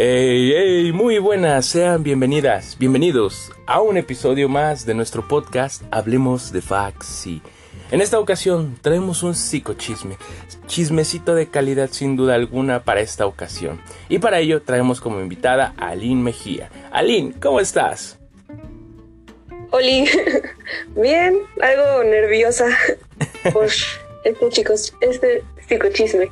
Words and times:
Hey, 0.00 0.52
hey, 0.54 0.92
muy 0.92 1.18
buenas, 1.18 1.66
sean 1.66 2.04
bienvenidas, 2.04 2.78
bienvenidos 2.78 3.50
a 3.66 3.80
un 3.80 3.96
episodio 3.96 4.48
más 4.48 4.86
de 4.86 4.94
nuestro 4.94 5.26
podcast 5.26 5.82
Hablemos 5.90 6.52
de 6.52 6.62
Faxi. 6.62 7.42
En 7.90 8.00
esta 8.00 8.20
ocasión 8.20 8.78
traemos 8.80 9.24
un 9.24 9.34
psicochisme, 9.34 10.16
chismecito 10.68 11.34
de 11.34 11.48
calidad 11.48 11.90
sin 11.90 12.14
duda 12.14 12.36
alguna 12.36 12.84
para 12.84 13.00
esta 13.00 13.26
ocasión. 13.26 13.80
Y 14.08 14.20
para 14.20 14.38
ello 14.38 14.62
traemos 14.62 15.00
como 15.00 15.20
invitada 15.20 15.74
a 15.76 15.88
Aline 15.88 16.22
Mejía. 16.22 16.70
Aline, 16.92 17.34
¿cómo 17.40 17.58
estás? 17.58 18.20
Oli, 19.72 20.08
bien, 20.94 21.40
algo 21.60 22.04
nerviosa 22.04 22.66
por 23.52 23.66
este 24.22 24.48
chicos, 24.50 24.94
este 25.00 25.42
psicochisme. 25.66 26.30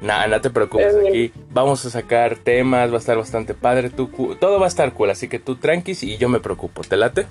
Nada, 0.00 0.28
no 0.28 0.40
te 0.40 0.50
preocupes, 0.50 0.94
aquí 0.94 1.32
vamos 1.50 1.84
a 1.84 1.90
sacar 1.90 2.36
temas, 2.36 2.90
va 2.90 2.96
a 2.96 3.00
estar 3.00 3.16
bastante 3.16 3.54
padre, 3.54 3.90
tú, 3.90 4.08
todo 4.38 4.60
va 4.60 4.66
a 4.66 4.68
estar 4.68 4.92
cool, 4.92 5.10
así 5.10 5.26
que 5.28 5.40
tú 5.40 5.56
tranquis 5.56 6.04
y 6.04 6.16
yo 6.18 6.28
me 6.28 6.38
preocupo, 6.38 6.82
¿te 6.82 6.96
late? 6.96 7.26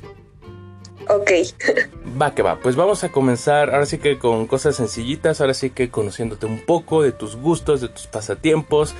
Ok. 1.10 1.32
Va 2.22 2.34
que 2.34 2.42
va, 2.42 2.60
pues 2.60 2.76
vamos 2.76 3.04
a 3.04 3.10
comenzar 3.10 3.70
ahora 3.70 3.86
sí 3.86 3.98
que 4.00 4.18
con 4.18 4.48
cosas 4.48 4.76
sencillitas, 4.76 5.40
ahora 5.40 5.54
sí 5.54 5.70
que 5.70 5.90
conociéndote 5.90 6.46
un 6.46 6.66
poco 6.66 7.04
de 7.04 7.12
tus 7.12 7.36
gustos, 7.36 7.80
de 7.80 7.90
tus 7.90 8.08
pasatiempos. 8.08 8.96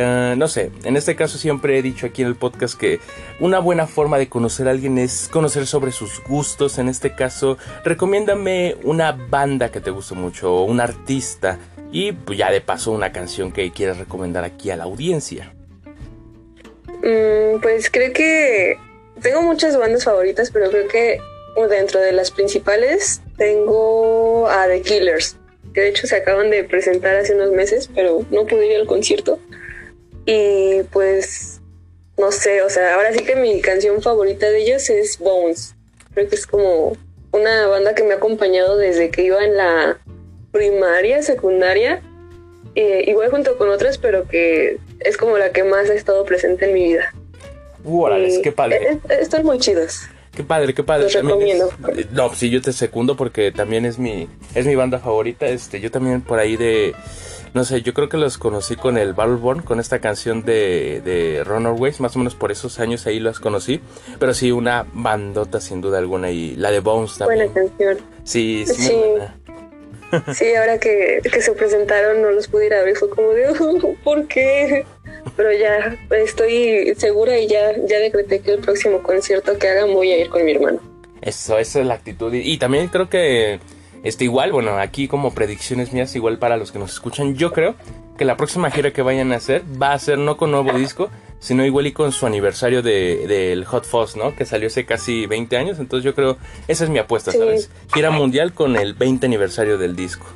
Eh, 0.00 0.36
no 0.36 0.46
sé, 0.46 0.70
en 0.84 0.96
este 0.96 1.16
caso 1.16 1.38
siempre 1.38 1.76
he 1.76 1.82
dicho 1.82 2.06
aquí 2.06 2.22
en 2.22 2.28
el 2.28 2.36
podcast 2.36 2.78
que 2.78 3.00
una 3.40 3.58
buena 3.58 3.88
forma 3.88 4.16
de 4.16 4.28
conocer 4.28 4.68
a 4.68 4.70
alguien 4.70 4.96
es 4.96 5.28
conocer 5.28 5.66
sobre 5.66 5.90
sus 5.90 6.22
gustos. 6.22 6.78
En 6.78 6.88
este 6.88 7.16
caso, 7.16 7.58
recomiéndame 7.82 8.76
una 8.84 9.10
banda 9.10 9.72
que 9.72 9.80
te 9.80 9.90
guste 9.90 10.14
mucho 10.14 10.54
o 10.54 10.62
un 10.62 10.80
artista 10.80 11.58
y 11.90 12.12
pues 12.12 12.38
ya 12.38 12.52
de 12.52 12.60
paso 12.60 12.92
una 12.92 13.10
canción 13.10 13.50
que 13.50 13.72
quieras 13.72 13.98
recomendar 13.98 14.44
aquí 14.44 14.70
a 14.70 14.76
la 14.76 14.84
audiencia. 14.84 15.52
Mm, 16.86 17.60
pues 17.60 17.90
creo 17.90 18.12
que 18.12 18.78
tengo 19.20 19.42
muchas 19.42 19.76
bandas 19.76 20.04
favoritas, 20.04 20.52
pero 20.52 20.70
creo 20.70 20.86
que 20.86 21.18
dentro 21.68 21.98
de 21.98 22.12
las 22.12 22.30
principales 22.30 23.20
tengo 23.36 24.46
a 24.48 24.68
The 24.68 24.80
Killers, 24.80 25.38
que 25.74 25.80
de 25.80 25.88
hecho 25.88 26.06
se 26.06 26.14
acaban 26.14 26.50
de 26.50 26.62
presentar 26.62 27.16
hace 27.16 27.34
unos 27.34 27.50
meses, 27.50 27.90
pero 27.92 28.24
no 28.30 28.46
pude 28.46 28.68
ir 28.68 28.76
al 28.76 28.86
concierto. 28.86 29.40
Y 30.30 30.82
pues, 30.92 31.62
no 32.18 32.30
sé, 32.32 32.60
o 32.60 32.68
sea, 32.68 32.96
ahora 32.96 33.14
sí 33.14 33.24
que 33.24 33.34
mi 33.34 33.62
canción 33.62 34.02
favorita 34.02 34.50
de 34.50 34.58
ellos 34.60 34.90
es 34.90 35.18
Bones. 35.18 35.74
Creo 36.12 36.28
que 36.28 36.34
es 36.34 36.46
como 36.46 36.98
una 37.32 37.66
banda 37.66 37.94
que 37.94 38.02
me 38.02 38.12
ha 38.12 38.16
acompañado 38.18 38.76
desde 38.76 39.08
que 39.08 39.22
iba 39.22 39.42
en 39.42 39.56
la 39.56 39.96
primaria, 40.52 41.22
secundaria, 41.22 42.02
eh, 42.74 43.04
igual 43.06 43.30
junto 43.30 43.56
con 43.56 43.70
otras, 43.70 43.96
pero 43.96 44.28
que 44.28 44.76
es 45.00 45.16
como 45.16 45.38
la 45.38 45.50
que 45.52 45.64
más 45.64 45.88
ha 45.88 45.94
estado 45.94 46.26
presente 46.26 46.66
en 46.66 46.74
mi 46.74 46.84
vida. 46.84 47.14
Órale, 47.86 48.42
qué 48.42 48.52
padre. 48.52 48.98
están 49.08 49.46
muy 49.46 49.58
chidos. 49.58 50.02
Qué 50.36 50.44
padre, 50.44 50.74
qué 50.74 50.84
padre. 50.84 51.04
Los 51.04 51.14
recomiendo. 51.14 51.70
Eh, 51.96 52.04
no, 52.12 52.34
sí, 52.34 52.50
yo 52.50 52.60
te 52.60 52.74
secundo 52.74 53.16
porque 53.16 53.50
también 53.50 53.86
es 53.86 53.98
mi, 53.98 54.28
es 54.54 54.66
mi 54.66 54.76
banda 54.76 54.98
favorita. 54.98 55.46
Este, 55.46 55.80
yo 55.80 55.90
también 55.90 56.20
por 56.20 56.38
ahí 56.38 56.58
de, 56.58 56.94
no 57.54 57.64
sé, 57.64 57.82
yo 57.82 57.94
creo 57.94 58.08
que 58.08 58.16
los 58.16 58.38
conocí 58.38 58.76
con 58.76 58.98
el 58.98 59.14
Battleborn, 59.14 59.62
con 59.62 59.80
esta 59.80 60.00
canción 60.00 60.44
de, 60.44 61.00
de 61.04 61.42
Runnerways, 61.44 62.00
más 62.00 62.14
o 62.16 62.18
menos 62.18 62.34
por 62.34 62.52
esos 62.52 62.78
años 62.78 63.06
ahí 63.06 63.20
los 63.20 63.40
conocí. 63.40 63.80
Pero 64.18 64.34
sí, 64.34 64.52
una 64.52 64.86
bandota 64.92 65.60
sin 65.60 65.80
duda 65.80 65.98
alguna 65.98 66.30
y 66.30 66.56
la 66.56 66.70
de 66.70 66.80
Bones 66.80 67.18
también. 67.18 67.52
Buena 67.52 67.68
canción. 67.68 67.98
Sí, 68.24 68.64
sí. 68.66 68.92
Sí, 70.34 70.54
ahora 70.54 70.78
que, 70.78 71.20
se 71.40 71.52
presentaron 71.52 72.22
no 72.22 72.30
los 72.30 72.48
pudiera 72.48 72.82
ver, 72.82 72.96
fue 72.96 73.10
como 73.10 73.28
de, 73.30 73.54
¿por 74.04 74.26
qué? 74.26 74.86
Pero 75.36 75.52
ya 75.52 75.98
estoy 76.10 76.94
segura 76.96 77.38
y 77.38 77.46
ya, 77.46 77.72
ya 77.86 77.98
decreté 77.98 78.40
que 78.40 78.52
el 78.52 78.60
próximo 78.60 79.02
concierto 79.02 79.58
que 79.58 79.68
hagan 79.68 79.92
voy 79.92 80.12
a 80.12 80.18
ir 80.18 80.30
con 80.30 80.44
mi 80.44 80.52
hermano. 80.52 80.80
Eso, 81.20 81.58
esa 81.58 81.80
es 81.80 81.86
la 81.86 81.94
actitud. 81.94 82.32
Y, 82.32 82.56
también 82.58 82.88
creo 82.88 83.10
que, 83.10 83.60
este, 84.02 84.24
igual, 84.24 84.52
bueno, 84.52 84.78
aquí 84.78 85.08
como 85.08 85.34
predicciones 85.34 85.92
mías, 85.92 86.14
igual 86.14 86.38
para 86.38 86.56
los 86.56 86.72
que 86.72 86.78
nos 86.78 86.92
escuchan, 86.92 87.34
yo 87.34 87.52
creo 87.52 87.74
que 88.16 88.24
la 88.24 88.36
próxima 88.36 88.70
gira 88.70 88.92
que 88.92 89.02
vayan 89.02 89.32
a 89.32 89.36
hacer 89.36 89.62
va 89.80 89.92
a 89.92 89.98
ser 89.98 90.18
no 90.18 90.36
con 90.36 90.50
nuevo 90.50 90.72
disco, 90.72 91.10
sino 91.38 91.64
igual 91.64 91.86
y 91.86 91.92
con 91.92 92.12
su 92.12 92.26
aniversario 92.26 92.82
del 92.82 93.28
de, 93.28 93.64
Hot 93.66 93.84
Fuzz, 93.84 94.16
¿no? 94.16 94.34
Que 94.34 94.44
salió 94.44 94.66
hace 94.66 94.84
casi 94.84 95.26
20 95.26 95.56
años, 95.56 95.78
entonces 95.78 96.04
yo 96.04 96.14
creo, 96.14 96.36
esa 96.66 96.84
es 96.84 96.90
mi 96.90 96.98
apuesta, 96.98 97.32
¿sabes? 97.32 97.70
Gira 97.94 98.10
mundial 98.10 98.52
con 98.52 98.76
el 98.76 98.94
20 98.94 99.26
aniversario 99.26 99.78
del 99.78 99.94
disco. 99.94 100.26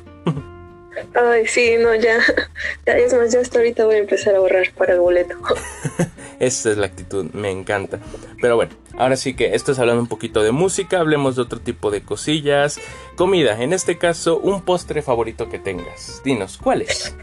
Ay, 1.15 1.47
sí, 1.47 1.75
no, 1.79 1.93
ya, 1.95 2.19
ya 2.85 2.93
es 2.93 3.13
más, 3.13 3.31
ya 3.31 3.39
hasta 3.39 3.59
ahorita 3.59 3.85
voy 3.85 3.95
a 3.95 3.99
empezar 3.99 4.35
a 4.35 4.37
ahorrar 4.37 4.71
para 4.77 4.93
el 4.93 4.99
boleto. 4.99 5.35
Esa 6.39 6.71
es 6.71 6.77
la 6.77 6.85
actitud, 6.85 7.25
me 7.33 7.51
encanta. 7.51 7.99
Pero 8.41 8.55
bueno, 8.55 8.73
ahora 8.97 9.15
sí 9.15 9.35
que 9.35 9.55
esto 9.55 9.71
es 9.71 9.79
hablando 9.79 10.01
un 10.01 10.07
poquito 10.07 10.43
de 10.43 10.51
música, 10.51 10.99
hablemos 10.99 11.35
de 11.35 11.41
otro 11.43 11.59
tipo 11.59 11.91
de 11.91 12.03
cosillas. 12.03 12.79
Comida, 13.15 13.61
en 13.61 13.73
este 13.73 13.97
caso, 13.97 14.39
un 14.39 14.61
postre 14.61 15.01
favorito 15.01 15.49
que 15.49 15.59
tengas. 15.59 16.21
Dinos, 16.23 16.57
¿cuál 16.57 16.81
es? 16.81 17.15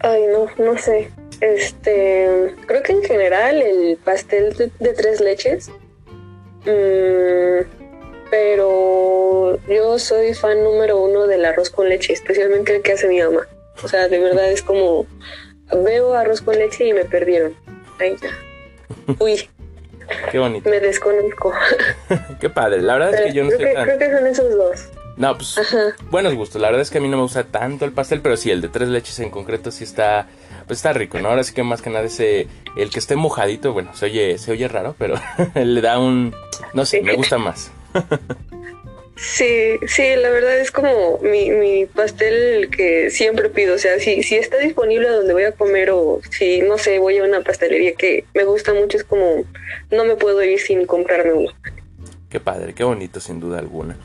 Ay, 0.00 0.22
no, 0.26 0.46
no 0.62 0.78
sé. 0.78 1.10
Este, 1.40 2.54
creo 2.66 2.82
que 2.82 2.92
en 2.92 3.02
general 3.02 3.62
el 3.62 3.96
pastel 3.96 4.54
de, 4.54 4.92
tres 4.92 5.20
leches. 5.20 5.70
Mm, 6.66 7.66
pero 8.30 9.58
yo 9.68 9.98
soy 9.98 10.34
fan 10.34 10.62
número 10.64 11.00
uno 11.00 11.26
del 11.26 11.44
arroz 11.44 11.70
con 11.70 11.88
leche, 11.88 12.12
especialmente 12.12 12.76
el 12.76 12.82
que 12.82 12.92
hace 12.92 13.08
mi 13.08 13.20
mamá. 13.20 13.46
O 13.82 13.88
sea, 13.88 14.08
de 14.08 14.18
verdad 14.18 14.50
es 14.50 14.62
como 14.62 15.06
veo 15.72 16.14
arroz 16.14 16.40
con 16.42 16.56
leche 16.56 16.86
y 16.86 16.92
me 16.92 17.04
perdieron. 17.04 17.54
Ay. 17.98 18.16
Uy. 19.18 19.48
Qué 20.30 20.38
bonito. 20.38 20.68
Me 20.68 20.80
desconozco. 20.80 21.52
Qué 22.40 22.50
padre. 22.50 22.82
La 22.82 22.94
verdad 22.94 23.14
es 23.14 23.20
que 23.22 23.32
yo 23.32 23.44
no 23.44 23.50
sé. 23.50 23.56
Creo 23.56 23.98
que 23.98 24.10
son 24.10 24.26
esos 24.26 24.50
dos. 24.50 24.88
No, 25.16 25.36
pues 25.36 25.56
buenos 26.10 26.34
gustos. 26.34 26.60
La 26.60 26.68
verdad 26.68 26.82
es 26.82 26.90
que 26.90 26.98
a 26.98 27.00
mí 27.00 27.08
no 27.08 27.16
me 27.16 27.22
gusta 27.22 27.44
tanto 27.44 27.84
el 27.84 27.92
pastel, 27.92 28.20
pero 28.20 28.36
sí, 28.36 28.50
el 28.50 28.60
de 28.60 28.68
tres 28.68 28.88
leches 28.88 29.20
en 29.20 29.30
concreto 29.30 29.70
sí 29.70 29.84
está, 29.84 30.26
pues 30.66 30.80
está 30.80 30.92
rico, 30.92 31.20
¿no? 31.20 31.28
Ahora 31.28 31.44
sí 31.44 31.54
que 31.54 31.62
más 31.62 31.82
que 31.82 31.90
nada 31.90 32.04
ese, 32.04 32.48
el 32.76 32.90
que 32.90 32.98
esté 32.98 33.14
mojadito, 33.14 33.72
bueno, 33.72 33.94
se 33.94 34.06
oye, 34.06 34.38
se 34.38 34.50
oye 34.50 34.66
raro, 34.66 34.96
pero 34.98 35.14
le 35.54 35.80
da 35.80 36.00
un, 36.00 36.34
no 36.72 36.84
sé, 36.84 37.00
me 37.02 37.14
gusta 37.14 37.38
más. 37.38 37.70
Sí, 39.16 39.78
sí, 39.86 40.16
la 40.16 40.28
verdad 40.30 40.58
es 40.58 40.72
como 40.72 41.18
mi, 41.20 41.50
mi 41.50 41.86
pastel 41.86 42.68
que 42.70 43.10
siempre 43.10 43.48
pido. 43.48 43.76
O 43.76 43.78
sea, 43.78 43.98
si, 43.98 44.22
si 44.22 44.36
está 44.36 44.58
disponible 44.58 45.08
donde 45.08 45.32
voy 45.32 45.44
a 45.44 45.52
comer 45.52 45.90
o 45.90 46.20
si, 46.30 46.62
no 46.62 46.78
sé, 46.78 46.98
voy 46.98 47.18
a 47.18 47.24
una 47.24 47.42
pastelería 47.42 47.94
que 47.94 48.24
me 48.34 48.44
gusta 48.44 48.74
mucho, 48.74 48.96
es 48.96 49.04
como 49.04 49.44
no 49.90 50.04
me 50.04 50.16
puedo 50.16 50.42
ir 50.42 50.58
sin 50.58 50.86
comprarme 50.86 51.32
uno. 51.32 51.52
Qué 52.28 52.40
padre, 52.40 52.74
qué 52.74 52.82
bonito, 52.82 53.20
sin 53.20 53.38
duda 53.38 53.60
alguna. 53.60 53.96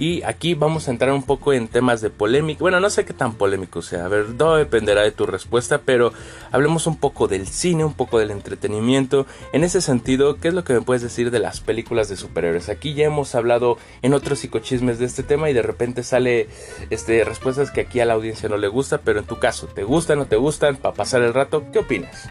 Y 0.00 0.22
aquí 0.22 0.54
vamos 0.54 0.86
a 0.86 0.92
entrar 0.92 1.12
un 1.12 1.24
poco 1.24 1.52
en 1.52 1.66
temas 1.66 2.00
de 2.00 2.08
polémica. 2.08 2.60
Bueno, 2.60 2.78
no 2.78 2.88
sé 2.88 3.04
qué 3.04 3.12
tan 3.12 3.34
polémico 3.34 3.82
sea. 3.82 4.04
A 4.04 4.08
ver, 4.08 4.26
todo 4.38 4.54
dependerá 4.54 5.02
de 5.02 5.10
tu 5.10 5.26
respuesta, 5.26 5.82
pero 5.84 6.12
hablemos 6.52 6.86
un 6.86 6.96
poco 6.96 7.26
del 7.26 7.48
cine, 7.48 7.84
un 7.84 7.94
poco 7.94 8.20
del 8.20 8.30
entretenimiento. 8.30 9.26
En 9.52 9.64
ese 9.64 9.80
sentido, 9.80 10.36
¿qué 10.36 10.48
es 10.48 10.54
lo 10.54 10.62
que 10.62 10.72
me 10.72 10.82
puedes 10.82 11.02
decir 11.02 11.32
de 11.32 11.40
las 11.40 11.60
películas 11.60 12.08
de 12.08 12.16
superhéroes? 12.16 12.68
Aquí 12.68 12.94
ya 12.94 13.06
hemos 13.06 13.34
hablado 13.34 13.76
en 14.02 14.14
otros 14.14 14.38
psicochismes 14.38 15.00
de 15.00 15.06
este 15.06 15.24
tema 15.24 15.50
y 15.50 15.52
de 15.52 15.62
repente 15.62 16.04
sale 16.04 16.46
este, 16.90 17.24
respuestas 17.24 17.72
que 17.72 17.80
aquí 17.80 17.98
a 17.98 18.04
la 18.04 18.14
audiencia 18.14 18.48
no 18.48 18.56
le 18.56 18.68
gusta, 18.68 18.98
pero 18.98 19.18
en 19.18 19.26
tu 19.26 19.40
caso, 19.40 19.66
¿te 19.66 19.82
gustan 19.82 20.20
o 20.20 20.26
te 20.26 20.36
gustan 20.36 20.76
para 20.76 20.94
pasar 20.94 21.22
el 21.22 21.34
rato? 21.34 21.64
¿Qué 21.72 21.80
opinas? 21.80 22.28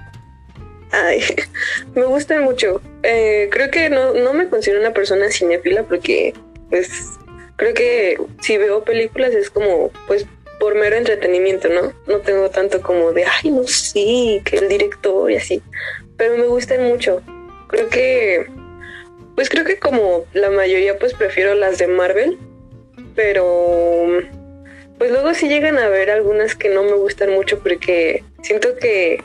Ay, 0.91 1.19
me 1.95 2.05
gustan 2.05 2.45
mucho. 2.45 2.79
Eh, 3.03 3.49
creo 3.51 3.69
que 3.71 3.89
no, 3.89 4.13
no 4.13 4.33
me 4.33 4.47
considero 4.47 4.79
una 4.79 4.93
persona 4.93 5.29
cinéfila 5.29 5.83
porque, 5.83 6.33
pues, 6.69 7.16
creo 7.57 7.73
que 7.73 8.17
si 8.41 8.57
veo 8.57 8.83
películas 8.83 9.33
es 9.33 9.49
como, 9.49 9.91
pues, 10.07 10.25
por 10.59 10.75
mero 10.75 10.95
entretenimiento, 10.95 11.69
¿no? 11.69 11.93
No 12.07 12.19
tengo 12.19 12.49
tanto 12.49 12.81
como 12.81 13.11
de, 13.11 13.25
ay, 13.25 13.51
no 13.51 13.67
sé, 13.67 14.41
que 14.45 14.57
el 14.57 14.69
director 14.69 15.29
y 15.29 15.35
así. 15.35 15.61
Pero 16.15 16.37
me 16.37 16.47
gustan 16.47 16.83
mucho. 16.83 17.21
Creo 17.67 17.89
que, 17.89 18.47
pues 19.35 19.49
creo 19.49 19.65
que 19.65 19.77
como 19.77 20.25
la 20.33 20.49
mayoría, 20.49 20.97
pues 20.97 21.13
prefiero 21.13 21.53
las 21.53 21.77
de 21.77 21.87
Marvel. 21.87 22.37
Pero, 23.15 24.07
pues 24.97 25.11
luego 25.11 25.33
sí 25.33 25.47
llegan 25.47 25.77
a 25.77 25.89
ver 25.89 26.09
algunas 26.09 26.55
que 26.55 26.69
no 26.69 26.83
me 26.83 26.93
gustan 26.93 27.31
mucho 27.31 27.59
porque 27.59 28.23
siento 28.41 28.75
que 28.77 29.23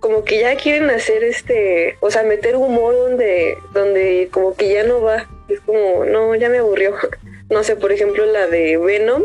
como 0.00 0.24
que 0.24 0.40
ya 0.40 0.54
quieren 0.56 0.90
hacer 0.90 1.24
este, 1.24 1.96
o 2.00 2.10
sea, 2.10 2.22
meter 2.24 2.56
humor 2.56 2.94
donde, 2.94 3.56
donde 3.72 4.28
como 4.30 4.54
que 4.54 4.72
ya 4.72 4.84
no 4.84 5.00
va. 5.00 5.28
Es 5.48 5.60
como, 5.60 6.04
no, 6.04 6.34
ya 6.34 6.48
me 6.48 6.58
aburrió. 6.58 6.94
No 7.50 7.62
sé, 7.62 7.76
por 7.76 7.92
ejemplo, 7.92 8.26
la 8.26 8.46
de 8.46 8.76
Venom. 8.76 9.22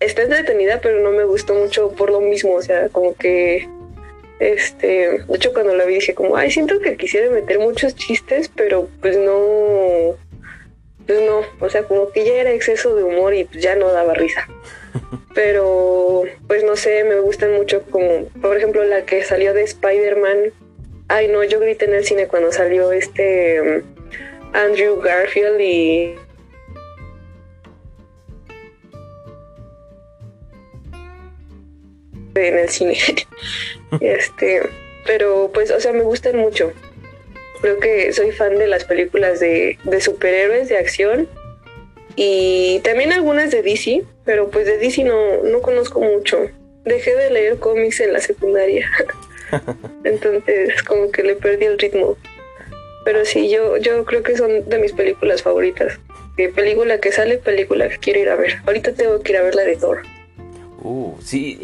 Está 0.00 0.22
entretenida, 0.22 0.80
pero 0.80 1.00
no 1.00 1.10
me 1.10 1.24
gustó 1.24 1.54
mucho 1.54 1.90
por 1.92 2.10
lo 2.10 2.20
mismo. 2.20 2.54
O 2.54 2.62
sea, 2.62 2.88
como 2.88 3.14
que. 3.14 3.68
Este. 4.38 5.24
De 5.26 5.36
hecho, 5.36 5.52
cuando 5.52 5.74
la 5.74 5.84
vi 5.84 5.94
dije, 5.94 6.14
como, 6.14 6.36
ay, 6.36 6.50
siento 6.50 6.78
que 6.80 6.96
quisiera 6.96 7.30
meter 7.30 7.58
muchos 7.58 7.94
chistes, 7.94 8.50
pero 8.54 8.88
pues 9.00 9.16
no. 9.16 10.16
Pues 11.06 11.20
no. 11.20 11.42
O 11.60 11.70
sea, 11.70 11.84
como 11.84 12.10
que 12.10 12.24
ya 12.24 12.34
era 12.34 12.52
exceso 12.52 12.94
de 12.94 13.04
humor 13.04 13.34
y 13.34 13.44
pues 13.44 13.62
ya 13.62 13.76
no 13.76 13.90
daba 13.92 14.14
risa. 14.14 14.48
Pero, 15.34 16.22
pues 16.48 16.64
no 16.64 16.76
sé, 16.76 17.04
me 17.04 17.20
gustan 17.20 17.52
mucho, 17.52 17.82
como 17.90 18.24
por 18.40 18.56
ejemplo 18.56 18.82
la 18.84 19.04
que 19.04 19.22
salió 19.22 19.52
de 19.52 19.64
Spider-Man 19.64 20.54
Ay, 21.08 21.28
no, 21.28 21.44
yo 21.44 21.60
grité 21.60 21.84
en 21.84 21.94
el 21.94 22.04
cine 22.04 22.26
cuando 22.26 22.50
salió 22.50 22.90
este 22.90 23.60
um, 23.60 23.82
Andrew 24.52 25.00
Garfield 25.00 25.60
y 25.60 26.16
en 32.36 32.58
el 32.58 32.68
cine. 32.68 32.98
este, 34.00 34.62
pero 35.06 35.50
pues, 35.52 35.70
o 35.70 35.80
sea, 35.80 35.92
me 35.92 36.02
gustan 36.02 36.36
mucho. 36.36 36.72
Creo 37.60 37.78
que 37.78 38.12
soy 38.12 38.32
fan 38.32 38.58
de 38.58 38.66
las 38.66 38.84
películas 38.84 39.40
de, 39.40 39.78
de 39.84 40.00
superhéroes, 40.00 40.68
de 40.68 40.76
acción 40.76 41.28
y 42.16 42.80
también 42.80 43.12
algunas 43.12 43.50
de 43.50 43.62
DC, 43.62 44.02
pero 44.24 44.50
pues 44.50 44.64
de 44.64 44.78
DC 44.78 45.04
no, 45.04 45.42
no 45.42 45.60
conozco 45.60 46.00
mucho. 46.00 46.50
Dejé 46.84 47.14
de 47.14 47.30
leer 47.30 47.58
cómics 47.58 48.00
en 48.00 48.14
la 48.14 48.20
secundaria. 48.20 48.90
Entonces, 50.04 50.82
como 50.82 51.10
que 51.10 51.22
le 51.22 51.36
perdí 51.36 51.66
el 51.66 51.78
ritmo. 51.78 52.16
Pero 53.04 53.24
sí, 53.24 53.50
yo, 53.50 53.76
yo 53.76 54.04
creo 54.04 54.22
que 54.22 54.36
son 54.36 54.68
de 54.68 54.78
mis 54.78 54.92
películas 54.92 55.42
favoritas. 55.42 56.00
De 56.36 56.48
película 56.48 56.98
que 56.98 57.12
sale, 57.12 57.38
película 57.38 57.88
que 57.88 57.98
quiero 57.98 58.20
ir 58.20 58.28
a 58.30 58.36
ver. 58.36 58.56
Ahorita 58.66 58.92
tengo 58.92 59.20
que 59.20 59.32
ir 59.32 59.38
a 59.38 59.42
ver 59.42 59.54
la 59.54 59.62
de 59.62 59.76
Thor. 59.76 60.02
Uh, 60.82 61.14
sí, 61.22 61.58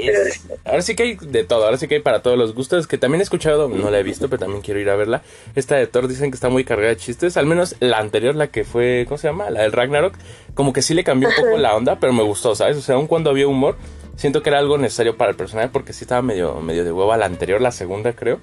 ahora 0.64 0.80
sí 0.80 0.96
que 0.96 1.02
hay 1.02 1.16
de 1.16 1.44
todo, 1.44 1.64
ahora 1.64 1.76
sí 1.76 1.86
que 1.86 1.96
hay 1.96 2.00
para 2.00 2.22
todos 2.22 2.38
los 2.38 2.54
gustos, 2.54 2.86
que 2.86 2.96
también 2.96 3.20
he 3.20 3.22
escuchado, 3.22 3.68
no 3.68 3.90
la 3.90 3.98
he 3.98 4.02
visto, 4.02 4.28
pero 4.28 4.40
también 4.40 4.62
quiero 4.62 4.80
ir 4.80 4.88
a 4.88 4.96
verla. 4.96 5.22
Esta 5.54 5.76
de 5.76 5.86
Thor 5.86 6.08
dicen 6.08 6.30
que 6.30 6.34
está 6.34 6.48
muy 6.48 6.64
cargada 6.64 6.88
de 6.88 6.96
chistes, 6.96 7.36
al 7.36 7.46
menos 7.46 7.76
la 7.80 7.98
anterior, 7.98 8.34
la 8.34 8.48
que 8.48 8.64
fue, 8.64 9.04
¿cómo 9.06 9.18
se 9.18 9.28
llama? 9.28 9.50
La 9.50 9.62
del 9.62 9.72
Ragnarok, 9.72 10.14
como 10.54 10.72
que 10.72 10.82
sí 10.82 10.94
le 10.94 11.04
cambió 11.04 11.28
un 11.28 11.34
poco 11.34 11.58
la 11.58 11.76
onda, 11.76 12.00
pero 12.00 12.12
me 12.12 12.22
gustó, 12.22 12.54
¿sabes? 12.54 12.76
O 12.78 12.80
sea, 12.80 12.94
aun 12.94 13.06
cuando 13.06 13.30
había 13.30 13.46
humor, 13.46 13.76
siento 14.16 14.42
que 14.42 14.50
era 14.50 14.58
algo 14.58 14.78
necesario 14.78 15.16
para 15.16 15.30
el 15.30 15.36
personaje 15.36 15.68
porque 15.68 15.92
sí 15.92 16.04
estaba 16.04 16.22
medio, 16.22 16.60
medio 16.60 16.84
de 16.84 16.92
hueva 16.92 17.16
la 17.16 17.26
anterior, 17.26 17.60
la 17.60 17.72
segunda 17.72 18.14
creo. 18.14 18.40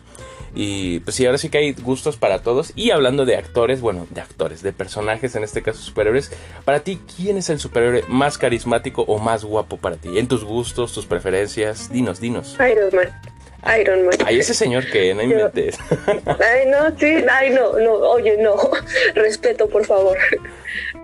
Y 0.54 1.00
pues 1.02 1.16
sí, 1.16 1.26
ahora 1.26 1.38
sí 1.38 1.50
que 1.50 1.58
hay 1.60 1.74
gustos 1.74 2.18
para 2.18 2.40
todos. 2.40 2.74
Y 2.76 2.92
hablando 2.92 3.26
de 3.26 3.36
actores, 3.36 3.82
bueno, 3.82 4.08
de 4.10 4.22
actores, 4.22 4.62
de 4.64 4.74
personajes, 4.74 5.36
en 5.36 5.44
este 5.44 5.62
caso 5.62 5.82
superhéroes, 5.82 6.32
para 6.66 6.82
ti, 6.82 7.00
¿quién 7.16 7.38
es 7.38 7.50
el 7.50 7.60
superhéroe 7.60 8.04
más 8.08 8.38
carismático 8.38 9.04
o 9.04 9.20
más 9.20 9.44
guapo 9.44 9.78
para 9.78 9.96
ti? 9.96 10.18
En 10.18 10.28
tus 10.28 10.44
gustos, 10.44 10.94
tus 10.94 11.06
preferencias, 11.06 11.92
dinos, 11.92 12.20
dinos. 12.20 12.58
Iron 12.60 12.90
Man. 12.96 13.10
Iron 13.80 14.06
Man. 14.06 14.16
Ay, 14.26 14.40
ese 14.40 14.54
señor 14.54 14.90
que 14.90 15.14
no 15.14 15.22
inventes. 15.22 15.78
Ay, 16.08 16.68
no, 16.68 16.98
sí, 16.98 17.26
ay, 17.30 17.50
no, 17.52 17.78
no, 17.80 17.94
oye, 17.94 18.38
no. 18.38 18.56
Respeto, 19.16 19.68
por 19.68 19.86
favor. 19.86 20.18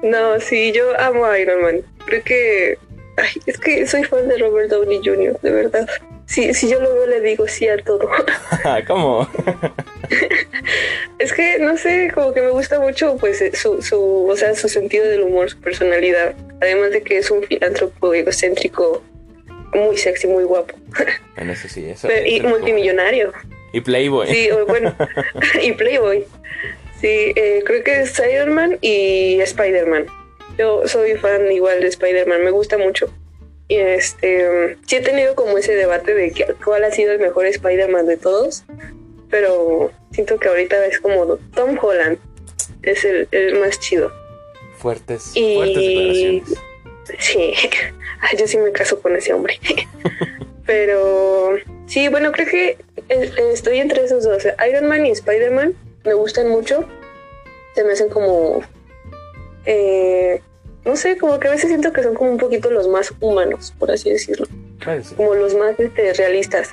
No, 0.01 0.39
sí, 0.39 0.71
yo 0.71 0.97
amo 0.99 1.25
a 1.25 1.37
Iron 1.39 1.61
Man. 1.61 1.81
Creo 2.05 2.23
que. 2.23 2.77
Ay, 3.17 3.41
es 3.45 3.57
que 3.57 3.85
soy 3.87 4.03
fan 4.03 4.27
de 4.27 4.37
Robert 4.37 4.69
Downey 4.69 4.99
Jr., 5.03 5.39
de 5.41 5.51
verdad. 5.51 5.87
Si, 6.25 6.53
si 6.53 6.69
yo 6.69 6.79
lo 6.79 6.93
veo, 6.93 7.07
le 7.07 7.21
digo 7.21 7.47
sí 7.47 7.67
a 7.67 7.77
todo. 7.77 8.09
¿Cómo? 8.87 9.29
es 11.19 11.33
que, 11.33 11.59
no 11.59 11.77
sé, 11.77 12.11
como 12.13 12.33
que 12.33 12.41
me 12.41 12.49
gusta 12.49 12.79
mucho, 12.79 13.15
pues, 13.17 13.41
eh, 13.41 13.55
su, 13.55 13.81
su, 13.81 14.27
o 14.27 14.35
sea, 14.35 14.55
su 14.55 14.67
sentido 14.67 15.05
del 15.05 15.21
humor, 15.21 15.49
su 15.49 15.59
personalidad. 15.59 16.35
Además 16.61 16.91
de 16.91 17.03
que 17.03 17.17
es 17.17 17.29
un 17.29 17.43
filántropo 17.43 18.13
egocéntrico 18.13 19.03
muy 19.73 19.97
sexy, 19.97 20.27
muy 20.27 20.43
guapo. 20.43 20.73
En 21.37 21.49
eso 21.49 21.67
sí, 21.67 21.85
eso. 21.89 22.07
y 22.25 22.41
multimillonario. 22.41 23.33
Y 23.73 23.81
Playboy. 23.81 24.27
Sí, 24.27 24.49
bueno, 24.67 24.95
y 25.61 25.73
Playboy. 25.73 26.25
Sí, 27.01 27.33
eh, 27.35 27.61
creo 27.65 27.83
que 27.83 28.01
es 28.01 28.21
Iron 28.33 28.53
Man 28.53 28.77
y 28.81 29.39
Spider-Man. 29.41 30.05
Yo 30.57 30.87
soy 30.87 31.15
fan 31.15 31.51
igual 31.51 31.81
de 31.81 31.87
Spider-Man, 31.87 32.43
me 32.45 32.51
gusta 32.51 32.77
mucho. 32.77 33.13
Y 33.67 33.77
este, 33.77 34.77
sí 34.85 34.97
he 34.97 35.01
tenido 35.01 35.35
como 35.35 35.57
ese 35.57 35.75
debate 35.75 36.13
de 36.13 36.55
cuál 36.63 36.83
ha 36.83 36.91
sido 36.91 37.13
el 37.13 37.19
mejor 37.19 37.47
Spider-Man 37.47 38.05
de 38.05 38.17
todos, 38.17 38.63
pero 39.29 39.91
siento 40.11 40.37
que 40.37 40.49
ahorita 40.49 40.85
es 40.85 40.99
como 40.99 41.37
Tom 41.55 41.77
Holland, 41.81 42.19
es 42.83 43.03
el, 43.05 43.59
más 43.59 43.79
chido. 43.79 44.11
Fuertes, 44.77 45.31
fuertes 45.33 45.75
declaraciones. 45.75 46.43
Sí, 47.19 47.53
yo 48.37 48.47
sí 48.47 48.57
me 48.57 48.71
caso 48.71 49.01
con 49.01 49.15
ese 49.15 49.33
hombre. 49.33 49.59
pero 50.65 51.55
sí, 51.87 52.07
bueno, 52.09 52.31
creo 52.31 52.47
que 52.47 52.77
estoy 53.51 53.79
entre 53.79 54.05
esos 54.05 54.23
dos. 54.23 54.43
Iron 54.67 54.87
Man 54.87 55.05
y 55.05 55.11
Spider-Man 55.11 55.73
me 56.03 56.13
gustan 56.13 56.49
mucho. 56.49 56.87
Se 57.73 57.83
me 57.83 57.93
hacen 57.93 58.09
como 58.09 58.61
eh, 59.65 60.41
no 60.85 60.95
sé, 60.95 61.17
como 61.17 61.39
que 61.39 61.47
a 61.47 61.51
veces 61.51 61.69
siento 61.69 61.91
que 61.91 62.03
son 62.03 62.13
como 62.13 62.31
un 62.31 62.37
poquito 62.37 62.69
los 62.69 62.87
más 62.87 63.13
humanos, 63.19 63.73
por 63.77 63.91
así 63.91 64.09
decirlo. 64.09 64.47
Como 65.17 65.33
los 65.33 65.55
más 65.55 65.79
este, 65.79 66.13
realistas. 66.13 66.69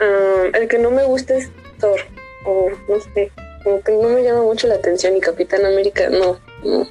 Ah, 0.00 0.46
el 0.54 0.68
que 0.68 0.78
no 0.78 0.90
me 0.90 1.04
gusta 1.04 1.36
es 1.36 1.50
Thor, 1.78 2.00
o 2.44 2.70
no 2.88 3.00
sé, 3.14 3.30
como 3.62 3.82
que 3.82 3.92
no 3.92 4.08
me 4.08 4.22
llama 4.22 4.42
mucho 4.42 4.66
la 4.66 4.74
atención 4.74 5.16
y 5.16 5.20
Capitán 5.20 5.64
América, 5.64 6.08
no, 6.10 6.40
no, 6.64 6.88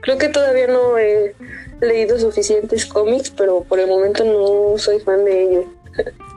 Creo 0.00 0.16
que 0.16 0.30
todavía 0.30 0.66
no 0.66 0.96
he 0.96 1.34
leído 1.80 2.18
suficientes 2.18 2.86
cómics, 2.86 3.30
pero 3.30 3.62
por 3.64 3.78
el 3.80 3.86
momento 3.86 4.24
no 4.24 4.78
soy 4.78 4.98
fan 5.00 5.24
de 5.24 5.42
ellos. 5.42 5.64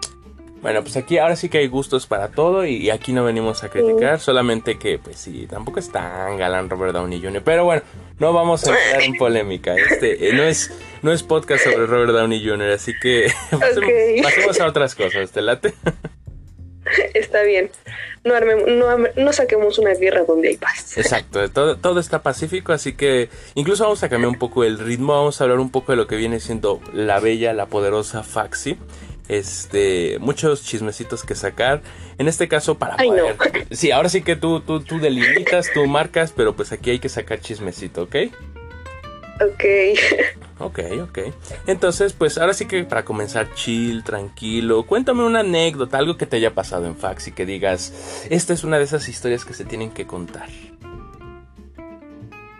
Bueno, 0.65 0.81
pues 0.81 0.97
aquí 0.97 1.19
ahora 1.19 1.35
sí 1.35 1.47
que 1.47 1.59
hay 1.59 1.67
gustos 1.67 2.07
para 2.07 2.29
todo 2.29 2.65
y, 2.65 2.89
aquí 2.89 3.13
no 3.13 3.23
venimos 3.23 3.63
a 3.63 3.69
criticar, 3.69 4.19
solamente 4.19 4.79
que 4.79 4.97
pues 4.97 5.17
sí, 5.17 5.45
tampoco 5.47 5.77
es 5.77 5.91
tan 5.91 6.37
galán 6.37 6.71
Robert 6.71 6.91
Downey 6.91 7.21
Jr., 7.21 7.43
pero 7.45 7.65
bueno, 7.65 7.83
no 8.17 8.33
vamos 8.33 8.65
a 8.65 8.71
entrar 8.71 9.03
en 9.03 9.13
polémica. 9.13 9.75
Este 9.75 10.27
eh, 10.27 10.33
no 10.33 10.41
es 10.41 10.71
no 11.03 11.11
es 11.11 11.21
podcast 11.21 11.65
sobre 11.65 11.85
Robert 11.85 12.13
Downey 12.13 12.43
Jr., 12.43 12.71
así 12.71 12.93
que 12.99 13.31
pasemos, 14.23 14.59
a 14.59 14.65
otras 14.65 14.95
cosas, 14.95 15.29
¿te 15.29 15.43
late? 15.43 15.75
Está 17.13 17.43
bien. 17.43 17.69
No, 18.23 18.33
no, 19.17 19.33
saquemos 19.33 19.77
una 19.77 19.93
guerra 19.93 20.23
donde 20.23 20.47
hay 20.47 20.57
paz. 20.57 20.97
Exacto, 20.97 21.47
todo, 21.51 21.77
todo 21.77 21.99
está 21.99 22.23
pacífico, 22.23 22.73
así 22.73 22.93
que 22.93 23.29
incluso 23.53 23.83
vamos 23.83 24.01
a 24.01 24.09
cambiar 24.09 24.29
un 24.29 24.39
poco 24.39 24.63
el 24.63 24.79
ritmo, 24.79 25.13
vamos 25.13 25.39
a 25.39 25.43
hablar 25.43 25.59
un 25.59 25.69
poco 25.69 25.91
de 25.91 25.97
lo 25.97 26.07
que 26.07 26.15
viene 26.15 26.39
siendo 26.39 26.81
la 26.91 27.19
bella, 27.19 27.53
la 27.53 27.67
poderosa 27.67 28.23
Faxi 28.23 28.79
este 29.27 30.19
muchos 30.19 30.63
chismecitos 30.63 31.23
que 31.23 31.35
sacar. 31.35 31.81
En 32.17 32.27
este 32.27 32.47
caso 32.47 32.77
para 32.77 32.97
poder 32.97 33.35
sí 33.71 33.91
ahora 33.91 34.09
sí 34.09 34.21
que 34.21 34.35
tú 34.35 34.61
tú 34.61 34.81
tú 34.81 34.99
delimitas 34.99 35.69
tú 35.73 35.85
marcas 35.87 36.33
pero 36.35 36.55
pues 36.55 36.71
aquí 36.71 36.91
hay 36.91 36.99
que 36.99 37.09
sacar 37.09 37.39
chismecito 37.39 38.03
¿ok? 38.03 38.15
ok. 39.41 39.63
Ok 40.57 40.79
ok. 41.03 41.19
Entonces 41.67 42.13
pues 42.13 42.37
ahora 42.37 42.53
sí 42.53 42.65
que 42.65 42.83
para 42.85 43.03
comenzar 43.03 43.53
chill 43.55 44.03
tranquilo 44.03 44.85
cuéntame 44.85 45.23
una 45.23 45.41
anécdota 45.41 45.97
algo 45.97 46.15
que 46.17 46.25
te 46.25 46.37
haya 46.37 46.53
pasado 46.53 46.85
en 46.85 46.95
fax 46.95 47.27
y 47.27 47.31
que 47.33 47.45
digas 47.45 48.25
esta 48.29 48.53
es 48.53 48.63
una 48.63 48.77
de 48.77 48.85
esas 48.85 49.09
historias 49.09 49.43
que 49.43 49.53
se 49.53 49.65
tienen 49.65 49.91
que 49.91 50.07
contar 50.07 50.47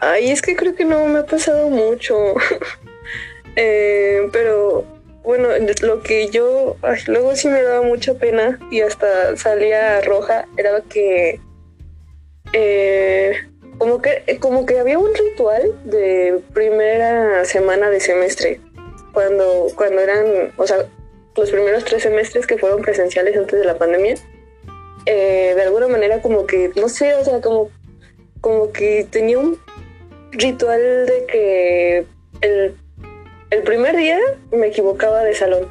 ay 0.02 0.30
es 0.30 0.42
que 0.42 0.56
creo 0.56 0.76
que 0.76 0.86
no 0.86 1.06
me 1.08 1.20
ha 1.20 1.26
pasado 1.26 1.70
mucho. 1.70 2.16
Eh, 3.58 4.28
pero 4.34 4.86
bueno, 5.26 5.50
lo 5.82 6.02
que 6.02 6.30
yo, 6.30 6.78
luego 7.08 7.36
sí 7.36 7.48
me 7.48 7.64
daba 7.64 7.82
mucha 7.82 8.14
pena 8.14 8.60
y 8.70 8.82
hasta 8.82 9.36
salía 9.36 10.02
roja, 10.02 10.48
era 10.56 10.82
que, 10.82 11.40
eh, 12.54 13.34
como 13.80 14.02
que, 14.02 14.38
como 14.40 14.66
que 14.66 14.80
había 14.80 15.00
un 15.00 15.14
ritual 15.14 15.74
de 15.84 16.42
primera 16.54 17.44
semana 17.46 17.90
de 17.90 18.00
semestre, 18.00 18.62
cuando, 19.14 19.68
cuando 19.76 20.00
eran, 20.02 20.54
o 20.58 20.68
sea, 20.68 20.86
los 21.36 21.52
primeros 21.52 21.84
tres 21.86 22.04
semestres 22.04 22.46
que 22.46 22.58
fueron 22.58 22.82
presenciales 22.82 23.36
antes 23.36 23.60
de 23.60 23.66
la 23.66 23.78
pandemia, 23.78 24.16
eh, 25.08 25.54
de 25.56 25.62
alguna 25.62 25.88
manera 25.88 26.22
como 26.22 26.46
que, 26.46 26.72
no 26.76 26.88
sé, 26.88 27.16
o 27.16 27.26
sea, 27.26 27.42
como, 27.42 27.72
como 28.42 28.72
que 28.72 29.08
tenía 29.10 29.40
un 29.40 29.58
ritual 30.32 31.06
de 31.08 31.26
que 31.26 32.06
el 32.42 32.76
el 33.50 33.64
primer 33.64 33.96
día 33.96 34.20
me 34.52 34.68
equivocaba 34.68 35.24
de 35.24 35.34
salón. 35.34 35.68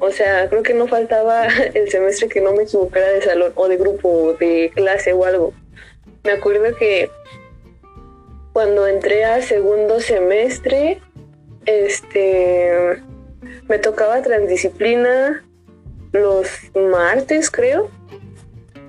O 0.00 0.10
sea, 0.10 0.48
creo 0.48 0.62
que 0.62 0.74
no 0.74 0.86
faltaba 0.86 1.46
el 1.74 1.90
semestre 1.90 2.28
que 2.28 2.40
no 2.40 2.52
me 2.52 2.64
equivocara 2.64 3.08
de 3.08 3.22
salón 3.22 3.52
o 3.54 3.68
de 3.68 3.76
grupo 3.76 4.08
o 4.08 4.34
de 4.34 4.70
clase 4.74 5.12
o 5.12 5.24
algo. 5.24 5.52
Me 6.24 6.32
acuerdo 6.32 6.76
que 6.76 7.10
cuando 8.52 8.86
entré 8.86 9.24
al 9.24 9.42
segundo 9.42 10.00
semestre, 10.00 11.00
este, 11.66 13.02
me 13.68 13.78
tocaba 13.78 14.22
transdisciplina 14.22 15.44
los 16.12 16.48
martes, 16.74 17.50
creo, 17.50 17.90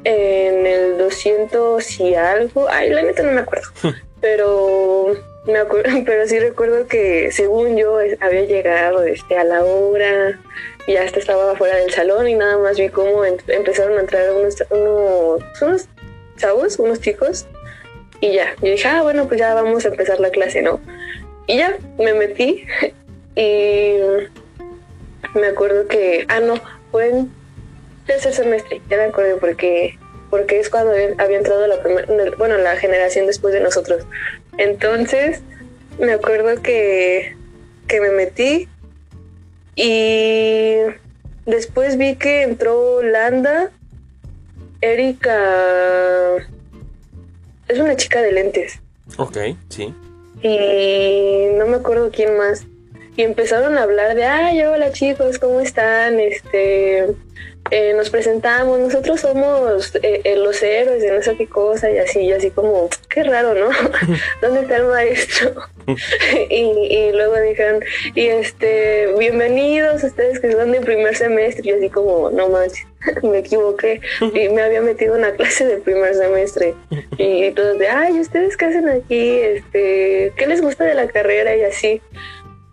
en 0.03 0.65
el 0.65 0.97
200 0.97 1.99
y 1.99 2.15
algo. 2.15 2.67
Ay, 2.69 2.89
la 2.89 3.03
neta 3.03 3.23
no 3.23 3.31
me 3.31 3.41
acuerdo. 3.41 3.69
Pero 4.21 5.15
me 5.45 5.59
acuerdo, 5.59 5.89
pero 6.05 6.27
sí 6.27 6.39
recuerdo 6.39 6.87
que 6.87 7.31
según 7.31 7.77
yo 7.77 7.97
había 8.19 8.45
llegado 8.45 9.03
este, 9.03 9.37
a 9.37 9.43
la 9.43 9.63
hora 9.63 10.39
y 10.87 10.95
hasta 10.95 11.19
estaba 11.19 11.55
fuera 11.55 11.75
del 11.77 11.91
salón 11.91 12.27
y 12.27 12.35
nada 12.35 12.57
más 12.57 12.77
vi 12.77 12.89
cómo 12.89 13.23
empezaron 13.25 13.97
a 13.97 14.01
entrar 14.01 14.31
unos, 14.33 14.63
unos, 14.71 15.87
chavos, 16.37 16.79
unos 16.79 16.99
chicos 17.01 17.45
y 18.21 18.33
ya, 18.33 18.55
yo 18.61 18.71
dije, 18.71 18.87
ah, 18.87 19.01
bueno, 19.01 19.27
pues 19.27 19.39
ya 19.39 19.53
vamos 19.53 19.85
a 19.85 19.89
empezar 19.89 20.19
la 20.19 20.29
clase, 20.29 20.61
¿no? 20.61 20.81
Y 21.47 21.57
ya, 21.57 21.77
me 21.97 22.13
metí 22.13 22.65
y 23.35 23.97
me 25.35 25.47
acuerdo 25.47 25.87
que, 25.87 26.25
ah, 26.27 26.39
no, 26.39 26.55
fue 26.91 27.09
en 27.09 27.31
tercer 28.05 28.33
semestre, 28.33 28.81
ya 28.89 28.97
me 28.97 29.03
acuerdo 29.03 29.37
porque 29.37 29.97
porque 30.29 30.59
es 30.59 30.69
cuando 30.69 30.91
había 31.17 31.37
entrado 31.37 31.65
la 31.67 31.81
primera, 31.81 32.07
bueno, 32.37 32.57
la 32.57 32.75
generación 32.77 33.25
después 33.25 33.53
de 33.53 33.61
nosotros. 33.61 34.05
Entonces, 34.59 35.41
me 35.99 36.11
acuerdo 36.11 36.61
que, 36.61 37.33
que 37.87 38.01
me 38.01 38.11
metí 38.11 38.67
y 39.73 40.75
después 41.45 41.97
vi 41.97 42.15
que 42.17 42.43
entró 42.43 43.01
Landa, 43.01 43.71
Erika, 44.81 46.35
es 47.69 47.79
una 47.79 47.95
chica 47.95 48.21
de 48.21 48.33
lentes. 48.33 48.81
Ok, 49.17 49.37
sí. 49.69 49.93
Y 50.43 51.57
no 51.57 51.65
me 51.67 51.77
acuerdo 51.77 52.11
quién 52.11 52.37
más. 52.37 52.65
Y 53.15 53.21
empezaron 53.21 53.77
a 53.77 53.83
hablar 53.83 54.13
de, 54.15 54.25
ay, 54.25 54.61
hola 54.63 54.91
chicos, 54.91 55.39
¿cómo 55.39 55.61
están? 55.61 56.19
Este, 56.19 57.15
eh, 57.71 57.93
nos 57.95 58.09
presentamos, 58.09 58.79
nosotros 58.79 59.21
somos 59.21 59.95
eh, 59.95 60.21
eh, 60.23 60.35
los 60.37 60.61
héroes 60.63 61.01
de 61.01 61.11
no 61.11 61.21
sé 61.21 61.35
qué 61.37 61.47
cosa 61.47 61.89
y 61.91 61.97
así, 61.97 62.21
y 62.21 62.31
así 62.31 62.49
como, 62.51 62.89
qué 63.09 63.23
raro, 63.23 63.53
¿no? 63.53 63.69
¿Dónde 64.41 64.61
está 64.61 64.77
el 64.77 64.85
maestro? 64.85 65.53
y, 66.49 67.11
luego 67.11 67.39
dijeron, 67.41 67.83
y 68.15 68.27
este, 68.27 69.13
bienvenidos 69.17 70.03
ustedes 70.03 70.39
que 70.39 70.51
son 70.51 70.71
de 70.71 70.81
primer 70.81 71.15
semestre, 71.15 71.63
y 71.65 71.71
así 71.71 71.89
como, 71.89 72.29
no 72.31 72.49
manches, 72.49 72.85
me 73.23 73.39
equivoqué, 73.39 74.01
y 74.21 74.49
me 74.49 74.61
había 74.61 74.81
metido 74.81 75.15
una 75.15 75.31
clase 75.31 75.65
de 75.65 75.77
primer 75.77 76.15
semestre, 76.15 76.73
y 77.17 77.51
todos 77.51 77.77
de, 77.77 77.87
ay, 77.87 78.19
¿ustedes 78.19 78.57
qué 78.57 78.65
hacen 78.65 78.89
aquí? 78.89 79.39
Este, 79.39 80.33
¿qué 80.35 80.47
les 80.47 80.61
gusta 80.61 80.85
de 80.85 80.95
la 80.95 81.07
carrera? 81.07 81.55
Y 81.55 81.63
así. 81.63 82.01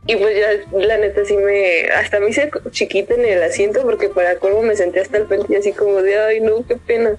Y 0.06 0.16
pues 0.16 0.36
ya, 0.36 0.78
la 0.78 0.98
neta, 0.98 1.24
sí 1.24 1.36
me. 1.36 1.86
Hasta 1.86 2.20
me 2.20 2.30
hice 2.30 2.50
chiquita 2.70 3.14
en 3.14 3.24
el 3.24 3.42
asiento 3.42 3.82
porque 3.82 4.08
para 4.08 4.36
colmo 4.36 4.62
me 4.62 4.76
senté 4.76 5.00
hasta 5.00 5.18
el 5.18 5.26
frente 5.26 5.56
así 5.56 5.72
como 5.72 6.00
de, 6.02 6.18
ay, 6.18 6.40
no, 6.40 6.64
qué 6.66 6.76
pena. 6.76 7.16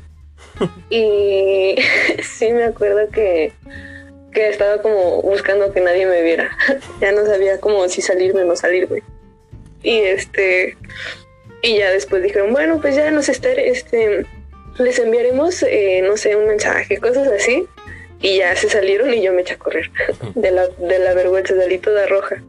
y 0.89 1.75
sí 2.23 2.51
me 2.53 2.63
acuerdo 2.63 3.09
que, 3.09 3.51
que 4.31 4.49
estaba 4.49 4.81
como 4.81 5.21
buscando 5.21 5.73
que 5.73 5.81
nadie 5.81 6.05
me 6.05 6.21
viera. 6.21 6.49
ya 7.01 7.11
no 7.11 7.25
sabía 7.25 7.59
como 7.59 7.87
si 7.89 8.01
salirme 8.01 8.43
o 8.43 8.45
no 8.45 8.55
salirme. 8.55 9.03
Y 9.83 9.99
este. 9.99 10.77
Y 11.61 11.79
ya 11.79 11.91
después 11.91 12.23
dijeron, 12.23 12.53
bueno, 12.53 12.79
pues 12.79 12.95
ya 12.95 13.11
nos 13.11 13.27
esté, 13.27 13.69
este. 13.69 14.25
Les 14.77 14.99
enviaremos, 14.99 15.63
eh, 15.63 16.01
no 16.03 16.17
sé, 16.17 16.35
un 16.35 16.47
mensaje, 16.47 16.97
cosas 16.99 17.27
así. 17.27 17.65
Y 18.21 18.37
ya 18.37 18.55
se 18.55 18.69
salieron 18.69 19.13
y 19.13 19.21
yo 19.21 19.33
me 19.33 19.41
eché 19.41 19.55
a 19.55 19.59
correr 19.59 19.91
de 20.35 20.51
la, 20.51 20.67
de 20.67 20.99
la 20.99 21.13
vergüenza, 21.13 21.55
salí 21.55 21.77
toda 21.77 22.07
roja. 22.07 22.41